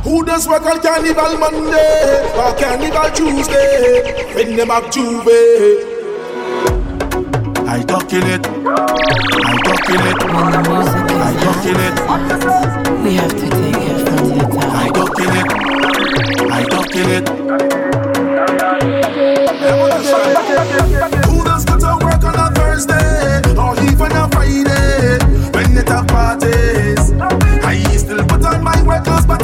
Who 0.05 0.22
does 0.24 0.47
work 0.47 0.62
on 0.66 0.80
Carnival 0.80 1.38
Monday 1.38 2.20
or 2.36 2.55
Carnival 2.57 3.11
Tuesday? 3.11 4.32
Bring 4.34 4.57
them 4.57 4.70
up 4.70 4.92
Juve. 4.92 5.26
I 7.66 7.82
talk 7.82 8.12
in 8.12 8.22
it. 8.22 8.47
I 8.47 9.57
talk 9.64 9.88
in 9.88 10.01
it. 10.07 10.18
I 11.16 11.32
talk 11.42 11.64
in 11.66 11.80
it. 11.80 11.97
We 13.03 13.14
have 13.14 13.32
to 13.32 13.49
take 13.51 13.82
it 13.82 13.99
from 14.07 14.28
the 14.28 14.45
top. 14.53 14.74
I 14.74 14.88
talk 14.90 15.20
in 15.20 15.32
it. 15.40 15.49
I 16.53 16.64
talk 16.64 16.95
in 16.95 17.11
it. 17.11 17.63
parties. 26.07 27.12
I 27.64 27.82
still 27.96 28.24
put 28.26 28.44
on 28.44 28.62
my 28.62 28.80
wet 28.82 29.05
clothes, 29.05 29.26
but 29.26 29.43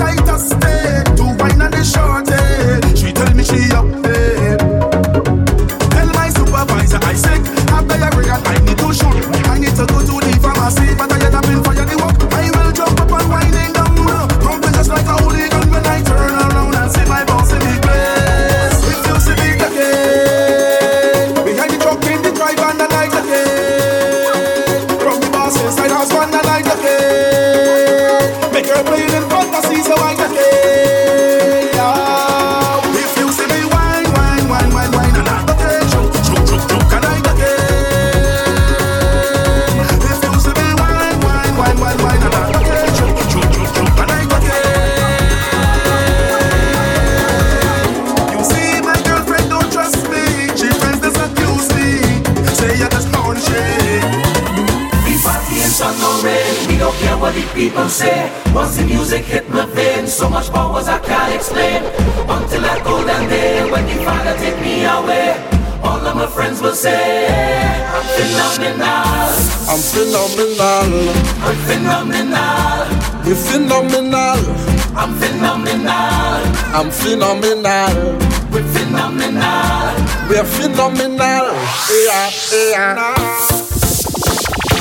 phenomenal. 70.40 71.12
I'm 71.44 71.56
phenomenal. 71.68 72.88
You're 73.26 73.36
phenomenal. 73.36 74.40
I'm 74.96 75.12
phenomenal. 75.20 76.40
I'm 76.76 76.90
phenomenal. 76.90 77.96
We're 78.50 78.64
phenomenal. 78.72 79.92
We're 80.28 80.48
phenomenal. 80.56 81.44
Yeah, 81.92 82.30
yeah. 82.52 83.14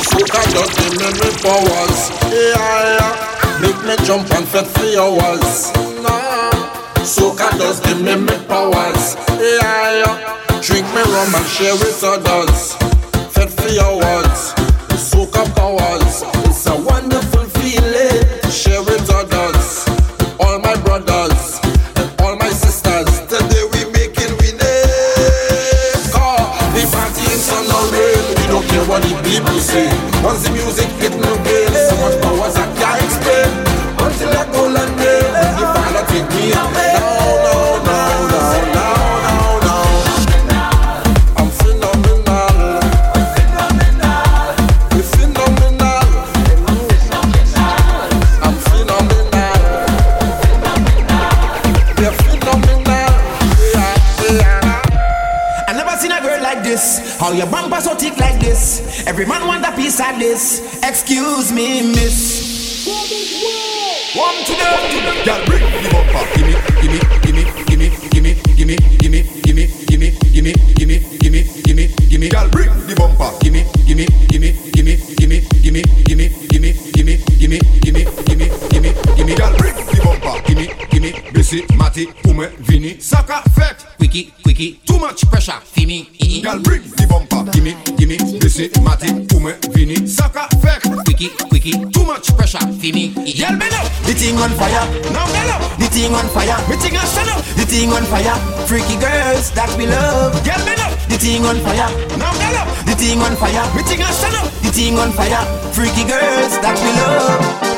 So 0.08 0.20
that 0.32 0.48
just 0.56 0.72
give 0.80 0.96
me 0.96 1.10
me 1.20 1.30
powers. 1.44 2.00
Yeah, 2.32 2.96
yeah. 2.96 3.60
Make 3.62 3.80
me 3.84 3.96
jump 4.06 4.32
and 4.32 4.48
fit 4.48 4.66
for 4.66 4.88
hours. 4.96 5.72
Nah. 6.02 7.04
So 7.04 7.36
can 7.36 7.58
just 7.60 7.84
give 7.84 8.00
me 8.02 8.16
me 8.16 8.36
powers. 8.48 9.16
Yeah, 9.36 10.08
yeah. 10.08 10.16
Drink 10.62 10.88
me 10.96 11.02
rum 11.04 11.36
and 11.36 11.48
share 11.48 11.76
with 11.76 12.02
others. 12.04 12.76
Fit 13.36 13.50
for 13.50 13.72
hours 13.84 14.39
up 15.40 15.56
cowards. 15.56 16.39
thing 94.40 94.52
on 94.52 94.58
fire. 94.58 95.12
Now 95.12 95.28
get 95.28 95.50
up. 95.50 95.80
The 95.80 95.88
thing 95.88 96.14
on 96.14 96.28
fire. 96.30 96.56
We 96.70 96.76
thing 96.78 96.96
on 96.96 97.06
stand 97.06 97.30
up. 97.30 97.44
The 97.56 97.66
thing 97.66 97.92
on 97.92 98.04
fire. 98.04 98.36
Freaky 98.68 98.96
girls 99.00 99.52
that 99.52 99.74
we 99.78 99.88
love. 99.88 100.34
Get 100.46 100.64
me 100.66 100.74
up. 100.80 100.92
The 101.10 101.18
thing 101.18 101.46
on 101.46 101.58
fire. 101.60 101.90
Now 102.18 102.32
get 102.40 102.56
up. 102.56 102.68
The 102.86 102.96
thing 102.96 103.20
on 103.22 103.36
fire. 103.36 103.64
We 103.76 103.84
thing 103.84 104.02
on 104.02 104.14
stand 104.14 104.36
up. 104.36 104.52
The 104.62 104.72
thing 104.72 104.98
on 104.98 105.12
fire. 105.12 105.44
Freaky 105.74 106.04
girls 106.08 106.60
that 106.62 106.78
we 106.80 106.90
love. 107.00 107.69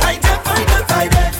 I 0.00 0.14
did, 0.14 0.24
I 0.24 0.64
did, 0.64 0.92
I 0.92 1.08
did. 1.08 1.31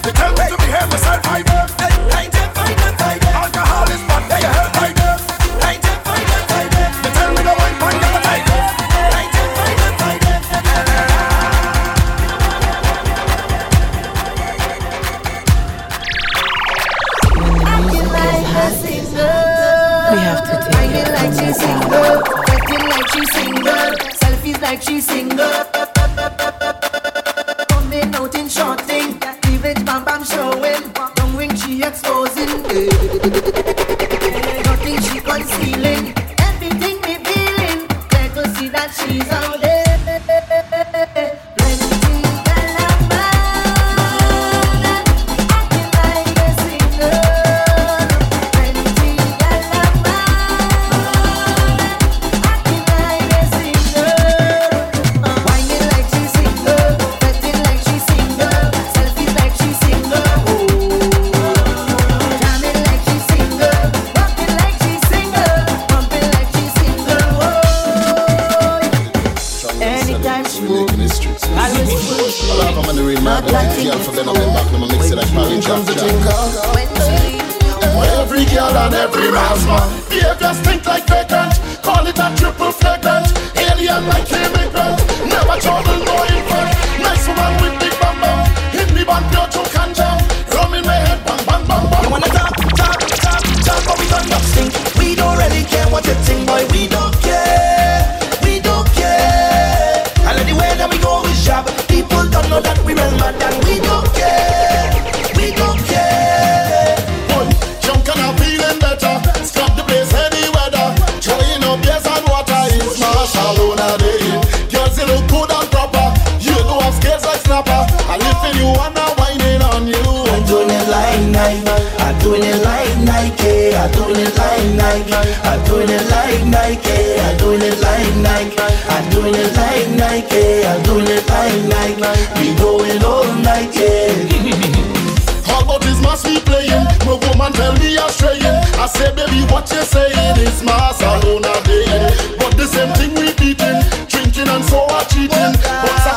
not 145.03 145.11
cheating. 145.11 145.55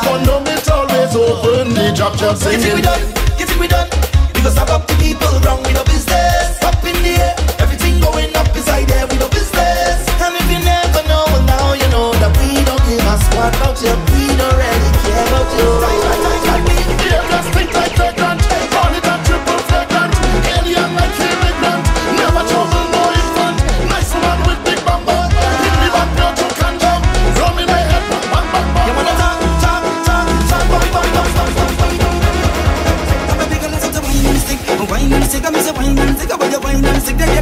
Condom, 0.04 0.46
it's 0.46 0.68
always 0.68 1.14
open. 1.16 1.74
The 1.74 1.92
job 1.94 2.16
jobs 2.16 2.42
singing. 2.42 2.60
You 2.60 2.64
think 2.64 2.74
we 2.76 2.82
done? 2.82 3.00
You 3.38 3.46
think 3.46 3.60
we 3.60 3.68
done? 3.68 3.88
We 4.34 4.42
go 4.42 4.50
suck 4.50 4.70
up 4.70 4.86
to 4.86 4.94
people. 4.96 5.25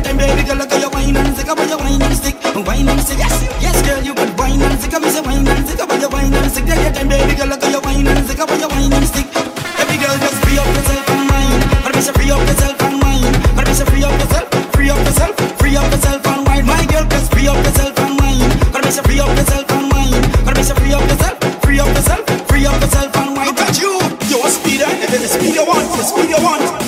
time, 0.04 0.18
baby 0.18 0.42
girl, 0.44 0.56
look 0.56 0.70
at 0.70 0.80
your 0.80 0.90
wine 0.90 1.16
and 1.16 1.36
stick 1.36 1.48
up 1.48 1.58
your 1.58 1.78
wine 1.78 2.02
and 2.02 2.14
stick, 2.14 2.36
wine 2.44 2.88
and 2.88 3.00
stick. 3.00 3.18
Yes, 3.18 3.34
yes, 3.60 3.76
girl, 3.86 4.02
you 4.04 4.14
put 4.14 4.30
wine 4.38 4.60
and 4.60 4.78
stick 4.78 4.94
up 4.94 5.02
your 5.02 5.22
wine 5.22 5.48
and 5.48 5.66
stick 5.66 5.80
up 5.80 6.00
your 6.00 6.10
wine 6.10 6.34
and 6.34 6.50
stick. 6.52 6.64
Take 6.66 6.82
your 6.84 6.92
time, 6.92 7.08
baby 7.08 7.34
girl, 7.34 7.48
look 7.48 7.62
at 7.64 7.72
your 7.72 7.80
wine 7.80 8.06
and 8.06 8.26
stick 8.26 8.40
up 8.40 8.50
your 8.50 8.68
wine 8.68 8.92
and 8.92 9.06
stick. 9.06 9.26
Every 9.80 9.96
girl, 9.96 10.16
just 10.20 10.36
free 10.44 10.58
up 10.58 10.68
yourself 10.76 11.08
and 11.10 11.24
mine. 11.28 11.60
But 11.82 11.92
be 11.94 12.00
free 12.00 12.30
up 12.30 12.40
yourself 12.46 12.82
and 12.82 13.00
mine. 13.00 13.32
But 13.56 13.66
be 13.66 13.72
free 13.72 14.04
up 14.04 14.20
yourself. 14.20 14.53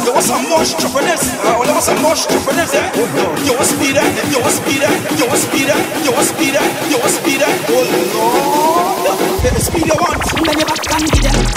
You 0.07 0.15
was 0.15 0.31
a 0.31 0.39
more 0.39 0.61
entrepreneurs. 0.61 1.35
All 1.43 1.63
of 1.63 1.77
us 1.77 1.89
a 1.89 1.95
more 1.97 2.13
entrepreneurs. 2.13 2.73
Eh? 2.73 2.95
You 3.43 3.59
was 3.59 3.71
speeder? 3.71 4.07
You 4.31 4.39
was 4.39 4.61
Peter. 4.61 4.87
You 5.19 5.27
was 5.27 5.45
Peter. 5.51 5.75
You 6.05 6.13
was 6.13 6.31
Peter. 6.31 6.63
You 6.89 6.99
was 7.03 7.15
speeder? 7.17 7.51
Oh 7.67 7.83
Lord, 9.03 9.61
speed 9.61 9.87
your 9.87 9.97
one. 9.97 10.21
Many 10.47 10.63
back 10.63 10.93
and 10.95 11.11
get 11.11 11.56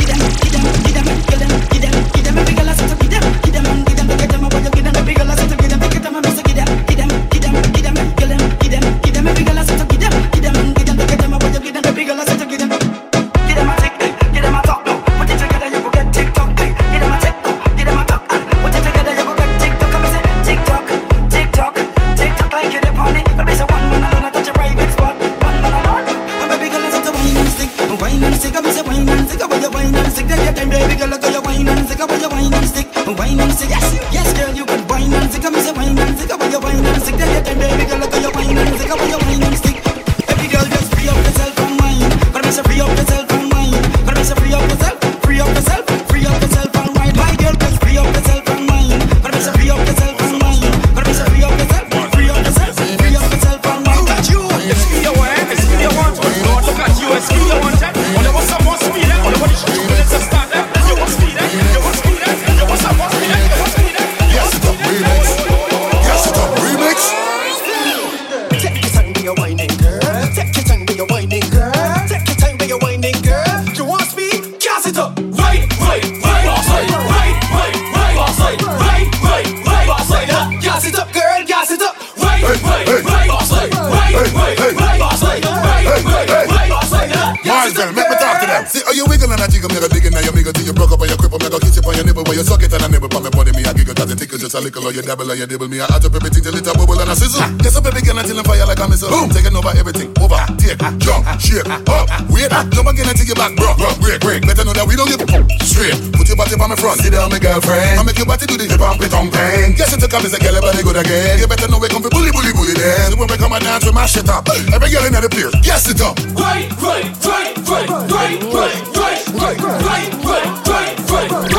just 94.50 94.58
a 94.58 94.66
little 94.66 94.90
or 94.90 94.92
you 94.92 95.06
double 95.06 95.30
or 95.30 95.36
you 95.38 95.46
double 95.46 95.70
me. 95.70 95.78
I 95.78 95.86
add 95.94 96.02
up 96.02 96.16
everything 96.18 96.42
till 96.42 96.58
it 96.58 96.66
a 96.66 96.74
bubble 96.74 96.98
and 96.98 97.14
a 97.14 97.16
sizzle. 97.16 97.46
Just 97.62 97.78
a 97.78 97.82
baby 97.86 98.02
girl 98.02 98.18
until 98.18 98.42
I 98.42 98.44
fire 98.44 98.66
like 98.66 98.82
a 98.82 98.90
missile. 98.90 99.14
Boom. 99.14 99.30
Taking 99.30 99.54
over 99.54 99.70
everything. 99.78 100.10
Over, 100.18 100.42
take, 100.58 100.82
jump, 100.98 101.22
shake, 101.38 101.70
up, 101.70 102.10
wait. 102.34 102.50
Jump 102.50 102.90
again 102.90 103.06
and 103.06 103.14
take 103.14 103.30
it 103.30 103.38
back, 103.38 103.54
bro. 103.54 103.78
bro 103.78 103.94
break, 104.02 104.18
break. 104.26 104.42
Better 104.42 104.66
know 104.66 104.74
that 104.74 104.90
we 104.90 104.98
don't 104.98 105.06
give 105.06 105.22
straight. 105.62 105.94
Put 106.18 106.26
your 106.26 106.34
body 106.34 106.58
on 106.58 106.66
my 106.66 106.74
front. 106.74 106.98
Sit 106.98 107.14
down, 107.14 107.30
my 107.30 107.38
girlfriend. 107.38 107.94
I 107.94 108.02
make 108.02 108.18
your 108.18 108.26
body 108.26 108.50
do 108.50 108.58
the 108.58 108.66
hip 108.66 108.82
hop 108.82 108.98
pit 108.98 109.14
on 109.14 109.30
bang. 109.30 109.78
Guess 109.78 109.94
it's 109.94 110.02
a 110.02 110.10
cup 110.10 110.26
is 110.26 110.34
a 110.34 110.42
girl, 110.42 110.58
everybody 110.58 110.82
good 110.82 110.98
again. 110.98 111.38
You 111.38 111.46
better 111.46 111.70
know 111.70 111.78
we 111.78 111.86
come 111.86 112.02
for 112.02 112.10
bully, 112.10 112.34
bully, 112.34 112.50
bully 112.58 112.74
then. 112.74 113.14
So 113.14 113.22
when 113.22 113.30
we 113.30 113.38
come 113.38 113.54
and 113.54 113.62
dance, 113.62 113.86
with 113.86 113.94
my 113.94 114.10
it 114.10 114.30
up. 114.34 114.50
Every 114.74 114.90
girl 114.90 115.06
in 115.06 115.14
the 115.14 115.30
place, 115.30 115.54
yes 115.62 115.86
it 115.86 116.02
up. 116.02 116.18
Right, 116.34 116.66
right, 116.82 117.06
right, 117.22 117.54
right, 117.70 117.90
right, 118.10 118.42
right, 118.50 118.82
right, 118.98 119.22
right, 119.30 119.60
right, 119.62 120.10
right, 120.26 120.90
right, 121.06 121.32
right. 121.38 121.59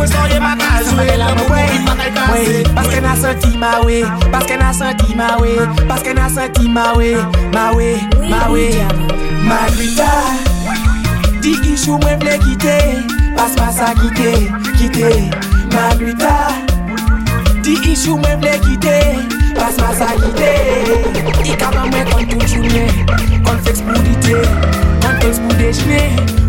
mwen 0.00 0.08
sorye 0.08 0.40
baka 0.40 0.80
jwe 0.84 1.16
mou 1.36 1.44
pou 1.44 1.84
pa 1.84 1.94
bakay 1.94 2.10
kase 2.16 2.62
Paske 2.74 3.00
na 3.00 3.14
senti 3.16 3.56
ma 3.58 3.80
we 3.84 4.00
Paske 4.32 4.56
na 4.56 4.72
senti 4.72 5.14
ma 5.14 5.36
we 5.40 5.56
Paske 5.88 6.14
na 6.14 6.28
senti 6.28 6.68
ma 6.68 6.92
we 6.96 7.14
Ma 7.52 7.72
we, 7.76 8.00
ma 8.30 8.48
we 8.48 8.70
Madrita 9.44 10.08
Di 11.42 11.52
ishou 11.72 11.98
mwen 12.00 12.18
vle 12.20 12.38
kite 12.38 12.76
Pas 13.36 13.52
masa 13.56 13.92
kite, 13.94 14.48
kite. 14.78 15.10
Madrita 15.74 16.48
Di 17.62 17.76
ishou 17.92 18.16
mwen 18.16 18.40
vle 18.40 18.56
kite 18.64 18.96
Pas 19.58 19.76
masa 19.76 20.08
kite. 20.16 20.52
I 21.44 21.56
kaba 21.60 21.84
mwen 21.90 22.08
kon 22.08 22.24
tou 22.32 22.48
jounye 22.48 22.86
Kon 23.44 23.60
feks 23.66 23.84
pou 23.84 24.00
dite 24.06 24.40
Kon 25.04 25.20
feks 25.20 25.42
pou 25.44 25.60
dejne 25.60 26.02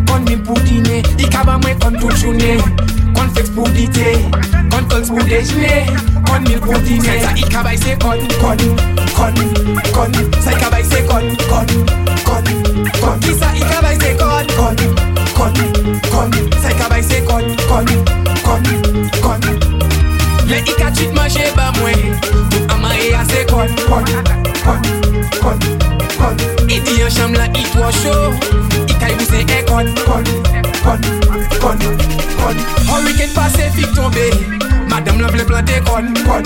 Kon 0.08 0.24
mwen 0.24 0.40
pou 0.48 0.56
dine. 0.64 1.04
I 1.20 1.28
kaba 1.28 1.60
mwen 1.60 1.80
kon 1.84 2.00
tou 2.00 2.16
jounye 2.16 2.81
kon 3.22 3.30
flex 3.36 3.50
pou 3.54 3.68
dite, 3.76 4.14
kon 4.72 4.88
flex 4.90 5.10
pou 5.10 5.24
dejne, 5.30 5.86
kon 6.26 6.42
mil 6.48 6.60
pou 6.64 6.78
dine. 6.86 7.18
Sa 7.22 7.34
i 7.38 7.46
kabay 7.54 7.78
se 7.78 7.96
kon, 8.02 8.22
kon, 8.42 8.64
kon, 9.18 9.38
kon. 9.94 10.16
Sa 10.42 10.54
i 10.56 10.58
kabay 10.62 10.84
se 10.90 11.02
kon, 11.10 11.28
kon, 11.50 11.74
kon, 12.26 12.50
kon. 12.98 13.20
Ki 13.22 13.36
sa 13.38 13.52
i 13.54 13.66
kabay 13.70 14.00
se 14.02 14.14
kon, 14.22 14.50
kon, 14.58 14.82
kon, 15.38 15.62
kon. 16.10 16.40
Sa 16.64 16.72
i 16.72 16.80
kabay 16.80 17.04
se 17.06 17.22
kon, 17.28 17.46
kon, 17.70 17.92
kon, 18.42 18.72
kon. 19.22 19.46
Le 20.50 20.58
i 20.58 20.80
ka 20.80 20.90
chit 20.96 21.14
manje 21.14 21.46
ba 21.56 21.70
mwen, 21.78 22.18
tout 22.50 22.74
ama 22.74 22.96
e 22.98 23.14
a 23.14 23.22
se 23.30 23.46
kon, 23.52 23.70
kon, 23.86 24.10
kon, 24.66 24.82
kon, 25.44 25.62
kon. 26.18 26.44
I 26.72 26.82
di 26.82 26.98
cham 27.14 27.38
la 27.38 27.46
it 27.54 27.76
was 27.78 28.02
show, 28.02 28.34
i 28.88 28.98
kay 28.98 29.14
ou 29.14 29.30
se 29.30 29.46
e 29.46 29.64
kon, 29.70 29.94
kon, 30.08 30.26
kon, 30.26 30.61
kon, 30.84 31.00
kon, 31.60 31.78
kon 32.38 32.58
Hurricane 32.88 33.34
Pacific 33.34 33.92
tombe 33.94 34.26
Madame 34.88 35.22
la 35.22 35.28
vle 35.28 35.46
plante 35.46 35.82
kon, 35.86 36.14
kon, 36.26 36.44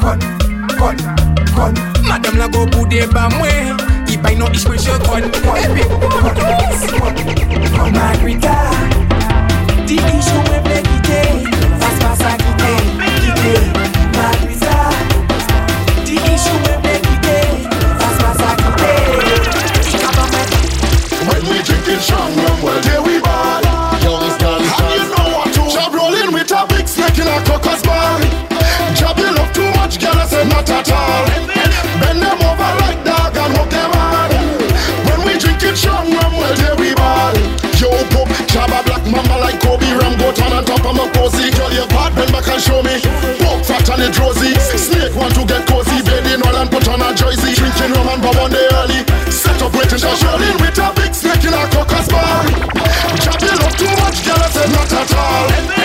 kon, 0.00 0.18
kon, 0.78 0.96
kon 1.54 1.74
Madame 2.06 2.38
la 2.38 2.48
go 2.48 2.66
boude 2.66 3.06
ba 3.12 3.28
mwen 3.36 3.76
I 4.08 4.16
bay 4.16 4.34
nou 4.36 4.50
ish 4.52 4.64
preche 4.64 4.92
kon, 5.06 5.22
kon, 5.40 5.62
kon, 6.10 6.36
kon, 6.98 7.14
kon 7.76 7.92
Magrita 7.96 8.56
Di 9.86 9.96
ish 9.96 10.32
ou 10.34 10.42
mwen 10.48 10.62
ple 10.66 10.78
kite 10.88 11.20
Fas 11.80 11.96
pas 12.04 12.24
a 12.28 12.36
kite, 12.42 12.72
kite 13.24 13.54
Magrita 14.18 14.76
Di 16.04 16.16
ish 16.34 16.48
ou 16.52 16.58
mwen 16.66 16.78
ple 16.84 16.94
kite 17.08 17.38
Fas 17.98 18.16
pas 18.22 18.40
a 18.44 18.52
kite 18.60 18.92
When 21.26 21.42
we 21.48 21.62
take 21.62 21.88
it 21.88 22.00
somewhere 22.02 22.49
a 27.30 27.38
cocker's 27.46 27.82
ball. 27.82 28.20
Job 28.98 29.16
you 29.18 29.30
love 29.30 29.52
too 29.54 29.70
much, 29.78 30.00
girl, 30.00 30.18
I 30.18 30.26
said 30.26 30.48
not 30.50 30.68
at 30.68 30.90
all. 30.90 31.26
Bend 32.02 32.18
them 32.22 32.40
over 32.42 32.72
like 32.82 33.00
dog 33.06 33.36
and 33.36 33.52
hook 33.54 33.70
them 33.70 33.92
hard. 33.94 34.32
When 35.06 35.20
we 35.26 35.38
drinking 35.38 35.76
strong 35.76 36.10
rum, 36.10 36.32
well 36.34 36.54
there 36.58 36.76
we 36.76 36.94
ball. 36.94 37.34
Yo, 37.78 37.90
pop, 38.12 38.28
job 38.50 38.70
a 38.74 38.82
black 38.82 39.04
mama 39.06 39.38
like 39.38 39.60
Kobe 39.62 39.86
Ram, 39.94 40.18
go 40.18 40.32
turn 40.32 40.52
on 40.52 40.64
top 40.64 40.84
of 40.84 40.94
my 40.96 41.06
cozy. 41.14 41.50
Girl, 41.54 41.72
your 41.72 41.86
part, 41.88 42.14
bend 42.14 42.32
back 42.32 42.48
and 42.50 42.60
show 42.60 42.82
me. 42.82 42.98
Poke 43.40 43.64
fat 43.64 43.88
and 43.94 44.02
it 44.02 44.18
rosy. 44.18 44.52
Snake 44.76 45.14
want 45.14 45.34
to 45.38 45.46
get 45.46 45.64
cozy, 45.70 46.02
bathing 46.02 46.42
all 46.44 46.56
and 46.56 46.70
put 46.70 46.86
on 46.88 47.00
a 47.00 47.14
jersey. 47.14 47.54
Drinking 47.54 47.94
rum 47.94 48.10
and 48.10 48.20
bob 48.20 48.36
on 48.42 48.50
the 48.50 48.64
early. 48.82 49.00
Set 49.30 49.60
up 49.62 49.72
waiting, 49.72 50.02
just 50.02 50.22
rolling 50.26 50.58
with 50.60 50.82
a 50.82 50.88
big 50.98 51.14
snake 51.14 51.44
in 51.46 51.54
a 51.54 51.62
cocker's 51.70 52.08
bar. 52.10 52.42
Job 53.22 53.38
you 53.40 53.54
love 53.54 53.76
too 53.78 53.92
much, 54.02 54.18
girl, 54.26 54.40
I 54.40 54.48
said 54.50 54.70
not 54.74 54.92
at 54.92 55.12
all. 55.14 55.79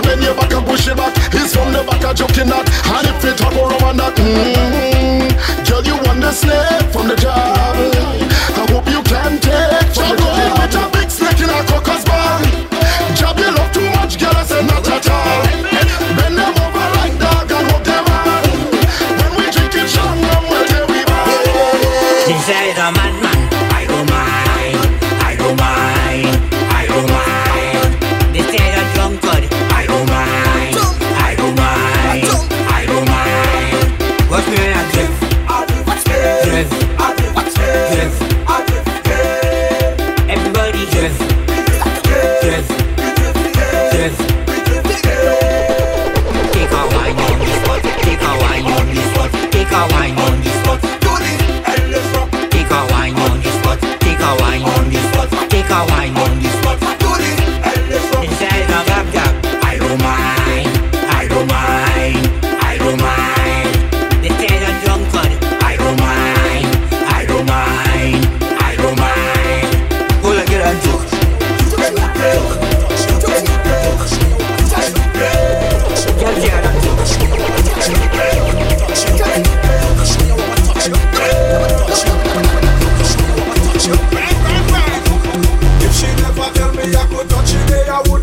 Girl, 0.00 0.14
bend 0.14 0.22
your 0.22 0.34
back 0.34 0.52
and 0.52 0.66
push 0.66 0.88
it 0.88 0.96
back. 0.96 1.14
He's 1.32 1.54
from 1.54 1.72
the 1.72 1.82
back, 1.84 2.04
a 2.04 2.14
joking 2.14 2.48
that. 2.48 2.64
And 2.86 3.06
if 3.06 3.24
it 3.24 3.40
up 3.42 3.56
or 3.56 3.68
rum 3.68 3.90
and 3.90 3.98
that. 3.98 4.16
Mm, 4.16 4.89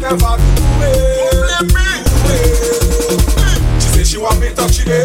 never 0.10 0.38
do 0.55 0.64
it. 0.84 1.68
She 3.82 3.88
say 3.89 4.03
she 4.03 4.18
want 4.18 4.39
me 4.39 4.53
touch 4.53 4.80
it, 4.80 4.88
eh? 4.88 5.03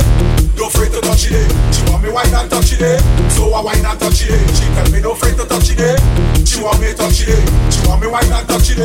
don't 0.55 0.69
afraid 0.69 0.93
to 0.93 1.01
touch 1.01 1.27
it. 1.27 1.33
Eh? 1.33 1.82
It. 2.83 3.31
So 3.31 3.53
I 3.55 3.63
wine 3.63 3.85
and 3.87 3.99
touch 3.99 4.27
it. 4.27 4.31
Eh? 4.31 4.35
Uh, 4.35 4.43
eh? 4.43 4.55
She 4.59 4.67
tell 4.75 4.89
me 4.91 5.01
no 5.01 5.13
afraid 5.13 5.37
to 5.39 5.45
touch 5.47 5.71
it. 5.71 5.81
Eh? 5.81 5.97
She 6.45 6.61
want 6.61 6.81
me 6.81 6.93
touch 6.95 7.23
it. 7.23 7.39
She 7.71 7.81
want 7.87 8.03
me 8.03 8.09
wine 8.09 8.33
and 8.33 8.47
touch 8.49 8.71
it. 8.75 8.79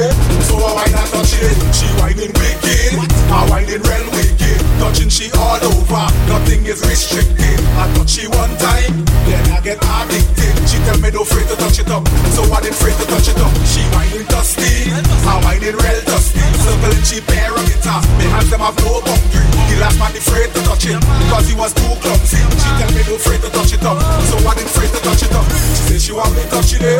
So 0.45 0.55
I 0.61 0.73
wine 0.77 0.93
and 0.93 1.09
touch 1.09 1.33
it. 1.41 1.55
She 1.73 1.87
whining 1.97 2.33
wicked. 2.37 2.93
I 3.33 3.49
whining 3.49 3.81
real 3.81 4.07
wicked. 4.13 4.59
Touching 4.77 5.09
she 5.09 5.31
all 5.33 5.61
over. 5.65 6.05
Nothing 6.29 6.65
is 6.65 6.85
restricted. 6.85 7.57
I 7.77 7.89
touch 7.97 8.09
she 8.09 8.27
one 8.29 8.53
time, 8.57 9.05
then 9.25 9.43
I 9.53 9.61
get 9.61 9.81
addicted. 9.81 10.53
She 10.69 10.77
tell 10.85 10.97
me 11.01 11.09
no 11.09 11.21
afraid 11.21 11.47
to 11.49 11.55
touch 11.57 11.79
it 11.79 11.89
up. 11.89 12.05
So 12.37 12.45
I 12.45 12.61
didn't 12.61 12.77
afraid 12.77 12.97
to 13.01 13.05
touch 13.09 13.29
it 13.29 13.39
up. 13.41 13.53
She 13.65 13.81
whining 13.93 14.27
dusty. 14.29 14.93
I 15.25 15.33
whining 15.43 15.77
real 15.77 16.01
dusty. 16.05 16.41
Circling 16.61 17.05
she 17.05 17.17
parameter. 17.25 17.97
Me 18.17 18.25
hands 18.29 18.49
them 18.49 18.61
have 18.61 18.77
no 18.85 19.01
boundary. 19.01 19.45
The 19.69 19.75
last 19.81 19.97
man 19.99 20.13
afraid 20.13 20.49
to 20.53 20.61
touch 20.65 20.85
it 20.85 20.97
because 20.97 21.45
he 21.49 21.55
was 21.57 21.73
too 21.73 21.93
clumsy. 22.01 22.41
She 22.61 22.69
tell 22.77 22.91
me 22.93 23.06
no 23.07 23.15
afraid 23.15 23.41
to 23.41 23.49
touch 23.49 23.73
it 23.73 23.83
up. 23.83 23.97
So 24.27 24.35
I 24.43 24.53
didn't 24.55 24.69
afraid 24.71 24.91
to 24.91 24.99
touch 25.01 25.23
it 25.23 25.31
up. 25.33 25.45
She 25.75 25.83
said 25.87 26.01
she 26.01 26.11
want 26.13 26.31
me 26.35 26.43
touch 26.51 26.73
it. 26.75 26.81
eh. 26.83 26.99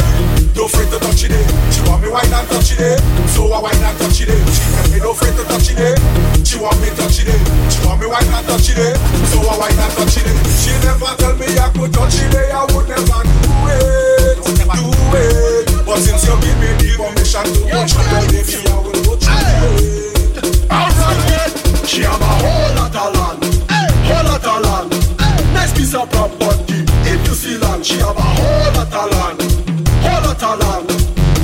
No 0.55 0.66
afraid 0.66 0.89
to 0.91 0.99
touch 0.99 1.24
it. 1.24 1.32
eh. 1.32 1.45
She 1.72 1.82
want 1.88 2.01
me 2.03 2.10
wine 2.10 2.32
and 2.32 2.47
touch 2.49 2.72
it. 2.72 2.80
eh. 2.80 2.97
So 3.28 3.51
I 3.51 3.60
wine 3.60 3.76
and 3.84 3.97
touch 3.99 4.22
it. 4.22 4.30
eh. 4.30 4.39
She 4.47 4.64
tell 4.74 4.88
me 4.91 4.97
no 5.03 5.12
afraid 5.12 5.36
to 5.36 5.43
touch 5.45 5.70
it. 5.72 5.80
eh. 5.80 5.95
She 6.43 6.58
want 6.60 6.80
me 6.82 6.89
touch 6.95 7.20
it. 7.22 7.28
eh. 7.30 7.70
She 7.70 7.80
want 7.86 7.99
me 8.01 8.08
wine 8.08 8.28
and 8.32 8.45
touch 8.47 8.70
it. 8.72 8.80
eh. 8.80 8.95
So 9.32 9.38
I 9.43 9.53
wine 9.60 9.76
and 9.80 9.93
touch 9.99 10.18
it. 10.18 10.28
eh. 10.28 10.38
She 10.62 10.72
never 10.86 11.12
tell 11.20 11.36
me 11.36 11.47
I 11.60 11.68
could 11.76 11.91
touch 11.93 12.16
it. 12.24 12.34
eh. 12.36 12.55
I 12.55 12.64
would 12.72 12.88
never 12.88 13.22
do 13.28 13.53
it. 13.68 14.38
Do 14.78 14.88
it. 15.18 15.86
But 15.86 15.97
since 15.99 16.24
you 16.28 16.36
give 16.43 16.58
me 16.60 16.70
the 16.80 16.89
permission 16.99 17.43
to 17.47 17.62
touch 17.72 17.93
it, 17.95 18.05
baby, 18.32 18.55
I 18.68 18.80
will 18.80 19.18
touch 19.18 19.28
it. 19.28 20.38
Alright, 20.68 21.88
she 21.88 22.01
have 22.03 22.20
a 22.22 22.26
whole 22.43 22.76
lot 22.76 22.86
Piece 25.88 25.95
of 25.95 26.09
property. 26.09 26.83
If 27.07 27.27
you 27.29 27.33
see 27.33 27.57
land, 27.59 27.85
she 27.85 27.95
have 27.99 28.17
a 28.17 28.21
whole 28.21 28.73
lot 28.75 28.91
of 28.91 29.09
land, 29.09 29.41
whole 30.03 30.21
lot 30.21 30.43
of 30.43 30.59
land. 30.59 30.88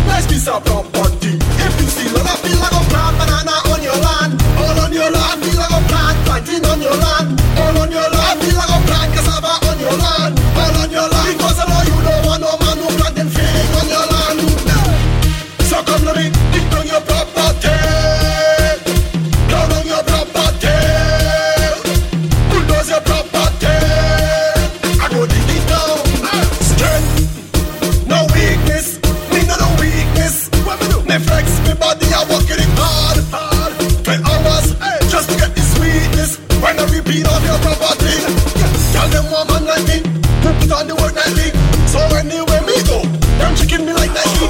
Nice 0.06 0.28
piece 0.28 0.50
of 0.50 0.66
property. 0.66 1.40
If 1.40 1.80
you 1.80 1.88
see 1.88 2.10
land, 2.14 2.28
I 2.28 2.36
feel 2.44 2.60
like 2.60 2.76
a 2.76 2.84
plant 2.92 3.20
banana 3.20 3.56
on 3.72 3.82
your 3.82 3.96
land, 3.96 4.42
all 4.60 4.84
on 4.84 4.92
your 4.92 5.10
land. 5.10 5.44
Feel 5.46 5.56
like 5.56 5.72
a 5.72 5.88
plant 5.88 6.26
planting 6.26 6.66
on 6.66 6.82
your 6.82 6.92
land, 6.92 7.42
all 7.58 7.78
on 7.84 7.90
your 7.90 8.02
land. 8.02 8.13
Your 37.44 37.60
property. 37.60 38.16
Tell 38.92 39.08
them 39.10 39.26
one 39.32 39.48
man 39.48 39.64
like 39.66 39.86
me, 39.88 40.02
put 40.42 40.72
on 40.72 40.88
the 40.88 40.96
work 40.96 41.14
nightly. 41.14 41.52
So 41.90 42.00
anywhere 42.16 42.64
me 42.66 42.78
go, 42.88 43.04
them 43.38 43.54
chicken 43.56 43.86
me 43.86 43.94
like 43.94 44.12
Nike. 44.14 44.48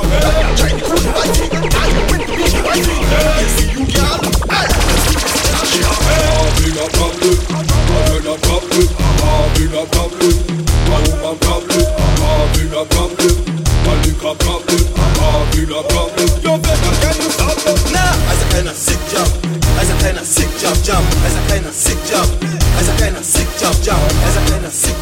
Try 0.56 0.72
to 0.72 0.84
cool 0.86 1.02
my 1.12 1.28
teeth, 1.34 1.54
I 1.54 1.90
went 2.12 2.24
to 2.24 2.34
beach 2.38 2.58
my 2.64 2.78
teeth. 2.80 3.04
You 3.40 3.50
see 3.56 3.70
you 3.74 3.84
girl, 3.92 4.20
hey. 4.52 4.68
Having 5.84 6.80
a 6.80 6.88
problem, 6.96 7.36
having 7.90 8.28
a 8.28 8.36
problem, 8.40 8.88
having 9.20 9.74
a 9.74 9.84
problem. 9.92 10.36
A 10.84 10.98
woman 11.10 11.38
problem, 11.40 11.84
having 12.22 12.74
a 12.74 12.84
problem. 12.86 13.36
A 13.84 13.92
liquor 14.06 14.36
problem, 14.40 14.84
having 15.20 15.72
a 15.74 15.82
problem. 15.84 16.30
You 16.44 16.54
better 16.62 16.94
get 17.02 17.16
you 17.20 17.30
solve 17.34 17.68
it 17.68 17.82
now. 17.92 18.32
As 18.32 18.40
a 18.40 18.48
kind 18.54 18.68
of 18.68 18.76
sick 18.76 19.02
job, 19.12 19.28
as 19.82 19.90
a 19.90 19.96
kind 20.00 20.18
of 20.18 20.26
sick 20.26 20.52
job, 20.62 20.78
job, 20.84 21.04
as 21.26 21.36
a 21.36 21.42
kind 21.50 21.66
of 21.66 21.74
sick 21.74 22.00
job, 22.08 22.28
as 22.84 22.90
a 22.90 23.18
of 23.18 23.24
sick 23.24 23.48
job, 23.58 23.76
job, 23.82 24.12
as 24.24 24.36
a 24.36 24.56
of 24.66 24.74
sick 24.74 24.93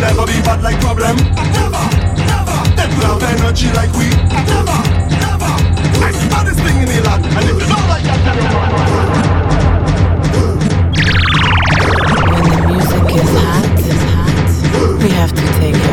never. 0.00 0.26
Be 0.26 0.40
bad 0.42 0.62
like 0.62 0.80
problem. 0.80 1.16
Never, 1.16 1.84
never. 2.24 2.56
Them 2.76 2.90
could 2.96 3.04
have 3.04 3.22
energy 3.22 3.68
like 3.72 3.92
we. 3.94 4.08
Never, 4.48 4.78
never. 5.20 5.52
I 6.00 6.10
see 6.12 6.28
baddest 6.28 6.60
thing 6.60 6.76
in 6.82 6.88
the 6.88 7.00
land. 7.04 7.26
And 7.26 7.44
if 7.44 7.56
you 7.60 7.68
don't 7.68 7.88
like 7.88 8.04
that, 8.08 8.20
your 8.24 8.40
When 12.32 12.44
the 12.50 12.60
music 12.68 13.08
is 13.20 13.30
hot, 13.38 13.78
is 13.78 14.02
hot, 14.10 15.02
we 15.02 15.08
have 15.10 15.32
to 15.32 15.44
take 15.60 15.76
it 15.76 15.89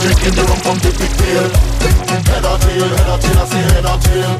drinking 0.00 0.32
the 0.32 0.42
rum 0.48 0.60
from 0.64 0.76
the 0.80 0.90
big 0.96 1.12
pigtail 1.12 1.46
Head 2.32 2.44
or 2.44 2.56
tail, 2.56 2.88
head 2.88 3.10
or 3.10 3.18
tail, 3.20 3.38
I 3.38 3.44
say 3.44 3.62
head 3.68 3.86
or 3.86 3.98
tail 4.00 4.32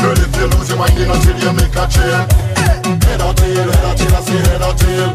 Girl, 0.00 0.16
if 0.16 0.32
you 0.32 0.46
lose 0.48 0.68
your 0.68 0.78
mind, 0.80 0.96
you 0.96 1.06
know 1.06 1.18
till 1.20 1.36
you 1.36 1.52
make 1.52 1.76
a 1.76 1.84
trail 1.84 2.20
Head 3.04 3.20
or 3.20 3.32
tail, 3.36 3.68
head 3.68 3.84
or 3.84 3.94
tail, 3.94 4.14
I 4.16 4.20
say 4.24 4.40
head 4.48 4.64
or 4.64 4.74
tail 4.74 5.08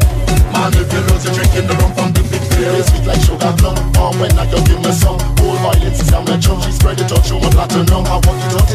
Man, 0.53 0.73
if 0.77 0.89
you 0.93 1.01
lose, 1.09 1.25
your 1.25 1.33
drink, 1.33 1.49
drinking 1.49 1.67
the 1.69 1.75
rum 1.81 1.91
from 1.97 2.09
the 2.13 2.21
big 2.29 2.41
pigtail 2.41 2.73
It's 2.77 2.89
sweet 2.93 3.05
like 3.09 3.21
sugar 3.21 3.53
plum, 3.57 3.77
oh, 3.97 4.13
when 4.21 4.33
I 4.37 4.45
go 4.49 4.61
give 4.61 4.81
me 4.81 4.93
some 4.93 5.17
Whole 5.41 5.57
violence 5.57 5.99
is 6.01 6.13
on 6.13 6.25
my 6.25 6.37
chum, 6.37 6.61
she 6.61 6.71
spread 6.71 7.01
it 7.01 7.09
out, 7.09 7.25
she 7.25 7.33
want 7.33 7.53
platinum 7.57 8.05
I 8.05 8.15
walk 8.21 8.39
it 8.45 8.53
out 8.53 8.69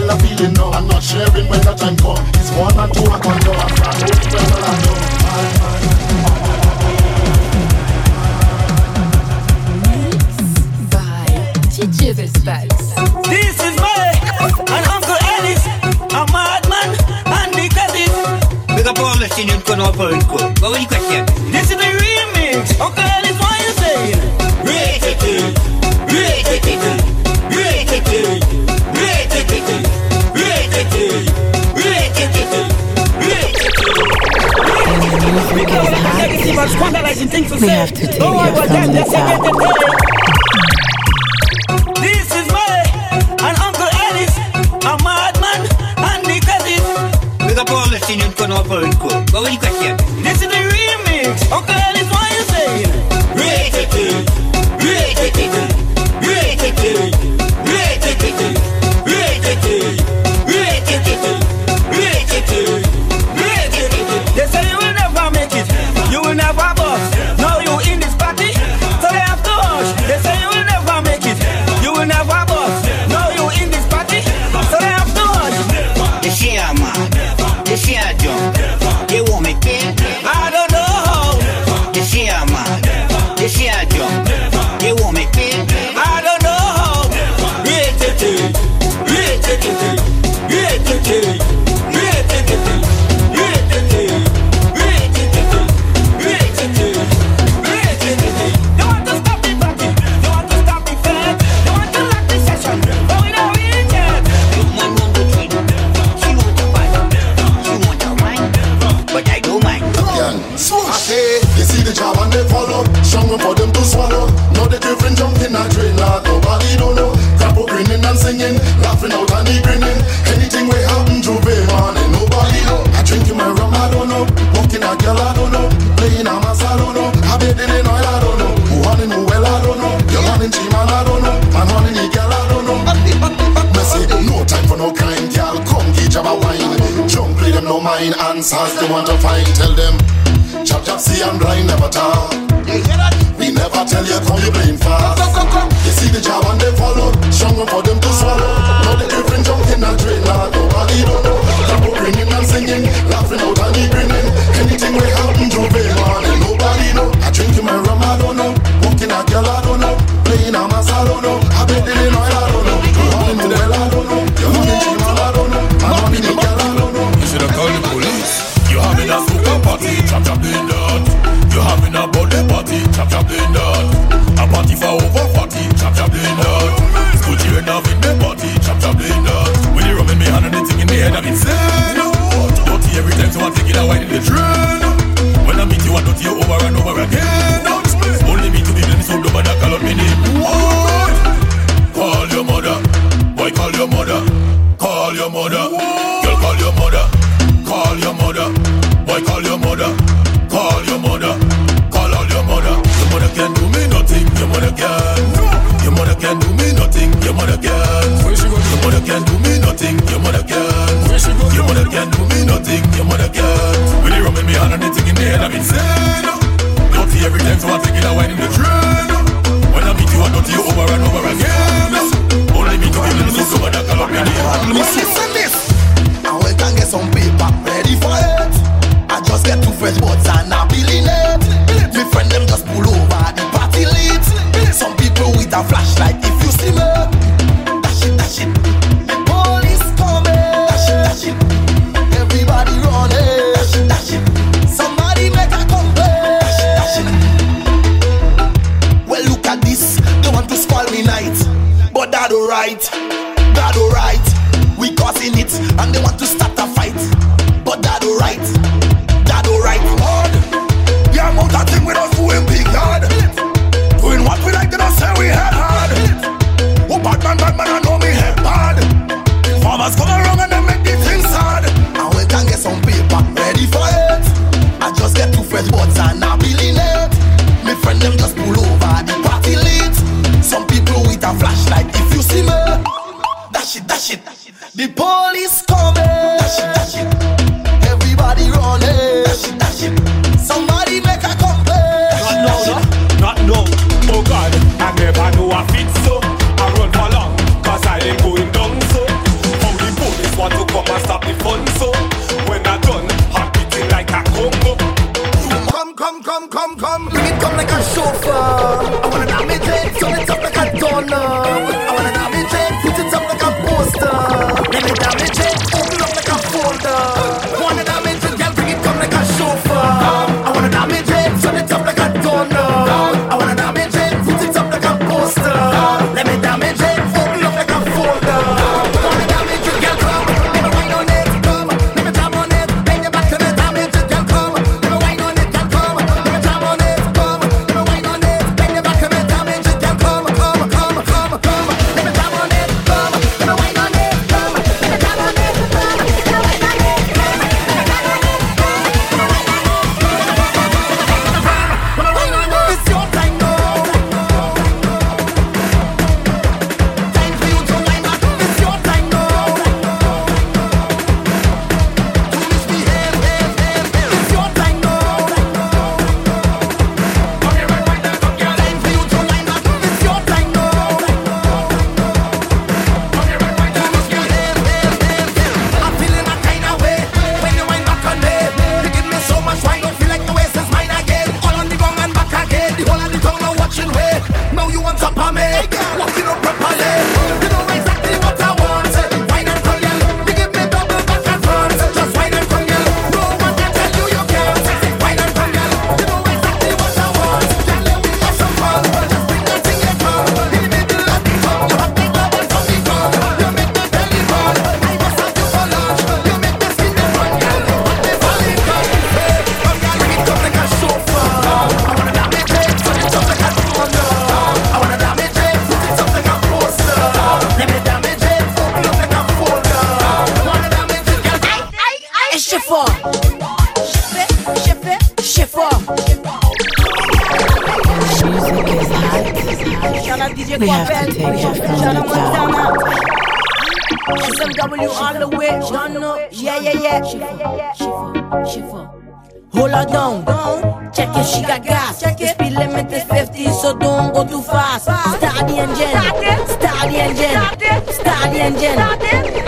go 444.26 444.36
too 444.36 444.42
fast. 444.42 444.84
Start 444.84 445.48
the 445.48 445.56
engine. 445.58 445.88
Start 445.88 446.20
the 446.20 446.26
engine. 446.26 446.46
Start 446.48 446.90
the 446.90 446.98
engine. 446.98 447.92
Start 447.92 448.32
the 448.32 448.40
engine. 448.40 448.72
Start 448.72 449.00
the 449.00 449.14
engine. 449.14 449.44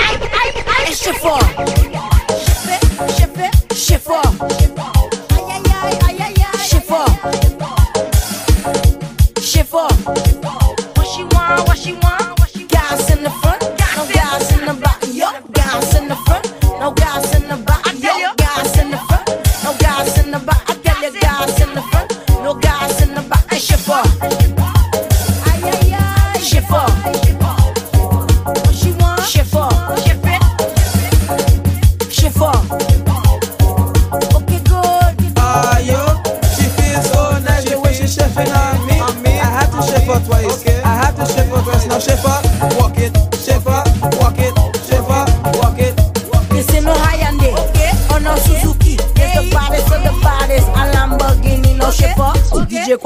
Start 1.15 2.06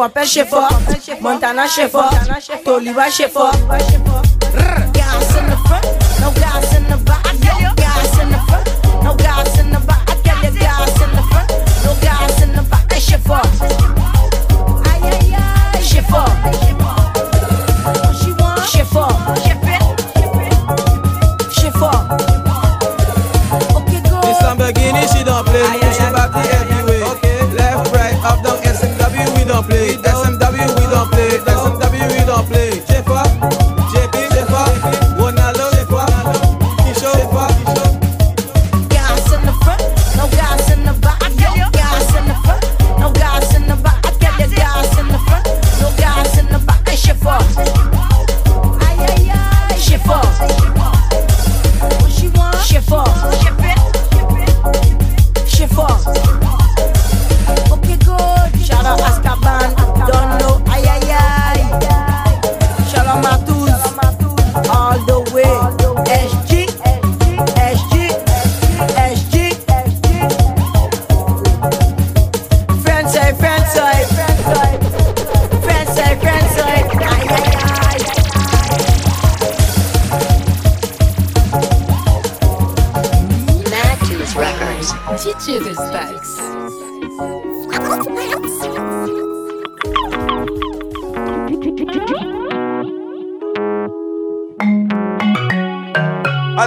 Compel 0.00 0.26
chez 0.26 0.46
fort, 0.46 0.70
Montana 1.20 1.68
chez 1.68 1.86
fort, 1.86 2.10
Toliba 2.64 3.10
chez 3.10 3.28
fort. 3.28 3.52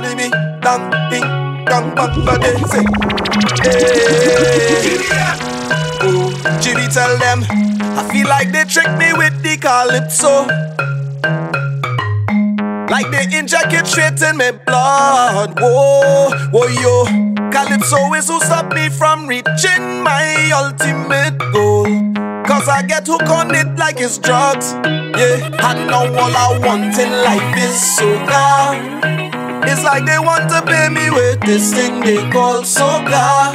Anime, 0.03 0.30
dang, 0.59 0.89
ding, 1.09 1.23
dang, 1.65 1.95
bang, 1.95 2.67
say. 2.67 2.84
Hey. 3.63 4.97
Oh, 6.01 6.59
Jimmy 6.59 6.88
tell 6.89 7.17
them, 7.17 7.45
I 7.95 8.09
feel 8.11 8.27
like 8.27 8.51
they 8.51 8.65
tricked 8.65 8.97
me 8.97 9.13
with 9.13 9.41
the 9.41 9.55
calypso. 9.55 10.45
Like 12.91 13.09
they 13.11 13.38
inject 13.38 13.71
it 13.71 13.88
straight 13.88 14.21
in 14.21 14.35
my 14.35 14.51
blood. 14.51 15.57
Whoa, 15.57 16.31
whoa, 16.51 16.67
yo. 16.67 17.05
Calypso 17.49 18.13
is 18.13 18.27
who 18.27 18.41
stop 18.41 18.73
me 18.73 18.89
from 18.89 19.25
reaching 19.25 20.03
my 20.03 20.51
ultimate 20.53 21.38
goal. 21.53 21.85
Cause 22.45 22.67
I 22.67 22.84
get 22.85 23.07
hooked 23.07 23.30
on 23.30 23.55
it 23.55 23.77
like 23.77 24.01
it's 24.01 24.17
drugs. 24.17 24.73
Yeah, 24.84 25.49
I 25.59 25.85
know 25.88 26.13
all 26.19 26.35
I 26.35 26.59
want 26.59 26.97
in 26.99 27.11
life 27.23 27.57
is 27.57 27.97
soca. 27.97 29.43
It's 29.65 29.84
like 29.84 30.06
they 30.06 30.19
want 30.19 30.49
to 30.49 30.61
pay 30.61 30.90
me 30.90 31.10
with 31.10 31.40
this 31.41 31.73
thing 31.73 32.02
they 32.02 32.18
call 32.31 32.64
soca. 32.64 33.53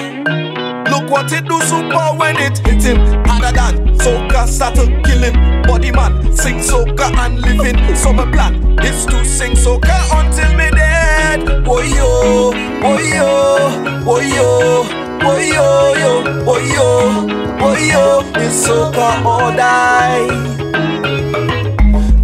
Look 0.90 1.10
what 1.10 1.30
it 1.32 1.44
do 1.46 1.60
super 1.62 2.16
when 2.16 2.36
it 2.38 2.58
hit 2.66 2.82
him. 2.82 2.98
Harder 3.26 3.52
than 3.54 3.94
soca 3.98 4.46
start 4.46 4.74
to 4.76 4.86
kill 5.04 5.22
him. 5.22 5.62
Body 5.62 5.90
man 5.90 6.34
sing 6.36 6.60
soca 6.60 7.12
and 7.24 7.40
living 7.40 7.94
So 7.94 8.12
my 8.12 8.30
plan. 8.30 8.78
Is 8.80 9.04
to 9.06 9.24
sing 9.24 9.52
soca 9.52 9.96
until 10.18 10.56
me 10.56 10.70
dead. 10.70 11.64
Boy 11.64 11.82
yo, 11.82 12.52
boy 12.80 13.02
yo, 13.02 14.02
boy 14.04 14.20
yo 14.20 15.08
Boy 15.20 15.50
yo, 15.52 15.94
yo, 15.94 16.44
boy 16.44 16.62
yo, 16.72 17.26
boy 17.58 17.78
yo 17.92 18.22
It's 18.36 18.66
soca 18.66 19.20
or 19.24 19.54
die. 19.56 20.28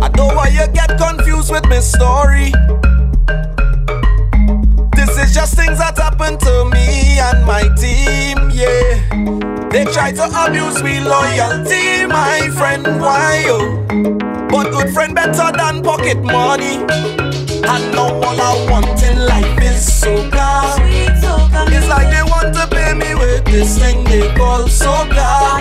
I 0.01 0.09
don't 0.09 0.17
know 0.17 0.35
why 0.35 0.49
you 0.49 0.67
get 0.73 0.97
confused 0.97 1.51
with 1.51 1.67
my 1.67 1.81
story 1.81 2.53
just 5.45 5.57
things 5.57 5.79
that 5.79 5.99
happen 5.99 6.39
to 6.39 6.65
me 6.73 7.19
and 7.21 7.45
my 7.45 7.69
team, 7.77 8.49
yeah. 8.49 9.69
They 9.69 9.85
try 9.85 10.11
to 10.13 10.25
abuse 10.25 10.83
me 10.83 11.01
loyalty, 11.01 12.07
my 12.07 12.49
friend, 12.57 12.85
why 12.99 13.45
yo? 13.45 13.85
But 14.49 14.71
good 14.71 14.95
friend 14.95 15.15
better 15.15 15.53
than 15.53 15.83
pocket 15.83 16.23
money. 16.23 16.77
And 17.73 17.85
now 17.93 18.09
all 18.25 18.41
I 18.41 18.67
want 18.71 19.03
in 19.03 19.27
life 19.27 19.61
is 19.61 19.85
soca. 19.85 20.81
It's 21.77 21.89
like 21.89 22.09
they 22.15 22.23
want 22.23 22.55
to 22.57 22.67
pay 22.75 22.95
me 22.95 23.15
with 23.15 23.45
this 23.45 23.79
thing 23.79 24.03
they 24.05 24.33
call 24.35 24.65
soca. 24.65 25.61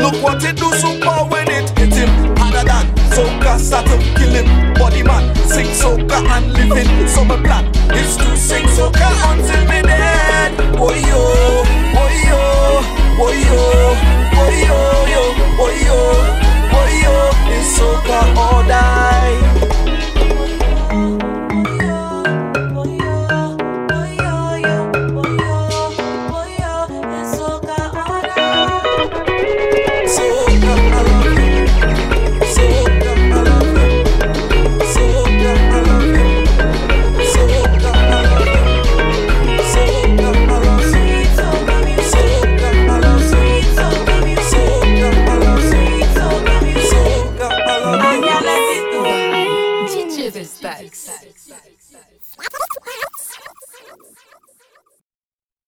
Look 0.00 0.22
what 0.22 0.42
it 0.42 0.56
do 0.56 0.72
super 0.72 1.18
when 1.28 1.48
it 1.50 1.68
hit 1.78 1.92
him 1.92 2.34
harder 2.38 2.64
than 2.64 2.95
soca 3.16 3.58
start 3.58 3.86
to 3.86 3.96
kill 4.16 4.34
him. 4.34 4.74
Body 4.74 5.02
man 5.02 5.34
sing 5.48 5.66
soca 5.80 6.18
and 6.34 6.52
living. 6.52 6.90
My 7.26 7.36
plan 7.42 7.64
is 7.96 8.16
to 8.18 8.36
sing 8.36 8.66
soca 8.76 9.08
until 9.30 9.62
me 9.70 9.80
dead. 9.82 10.52
Oh 10.76 10.92
yo, 11.10 11.22
oh 12.00 12.10
yo, 12.28 12.42
oh 13.24 13.32
yo, 13.46 13.60
oh 14.40 14.50
yo, 14.64 14.78
yo, 15.14 15.22
oh 15.64 15.72
yo, 15.86 15.98
oh 16.76 16.88
yo. 17.02 17.14
It's 17.56 17.78
soca 17.78 18.18
or 18.44 18.62
die. 18.68 19.45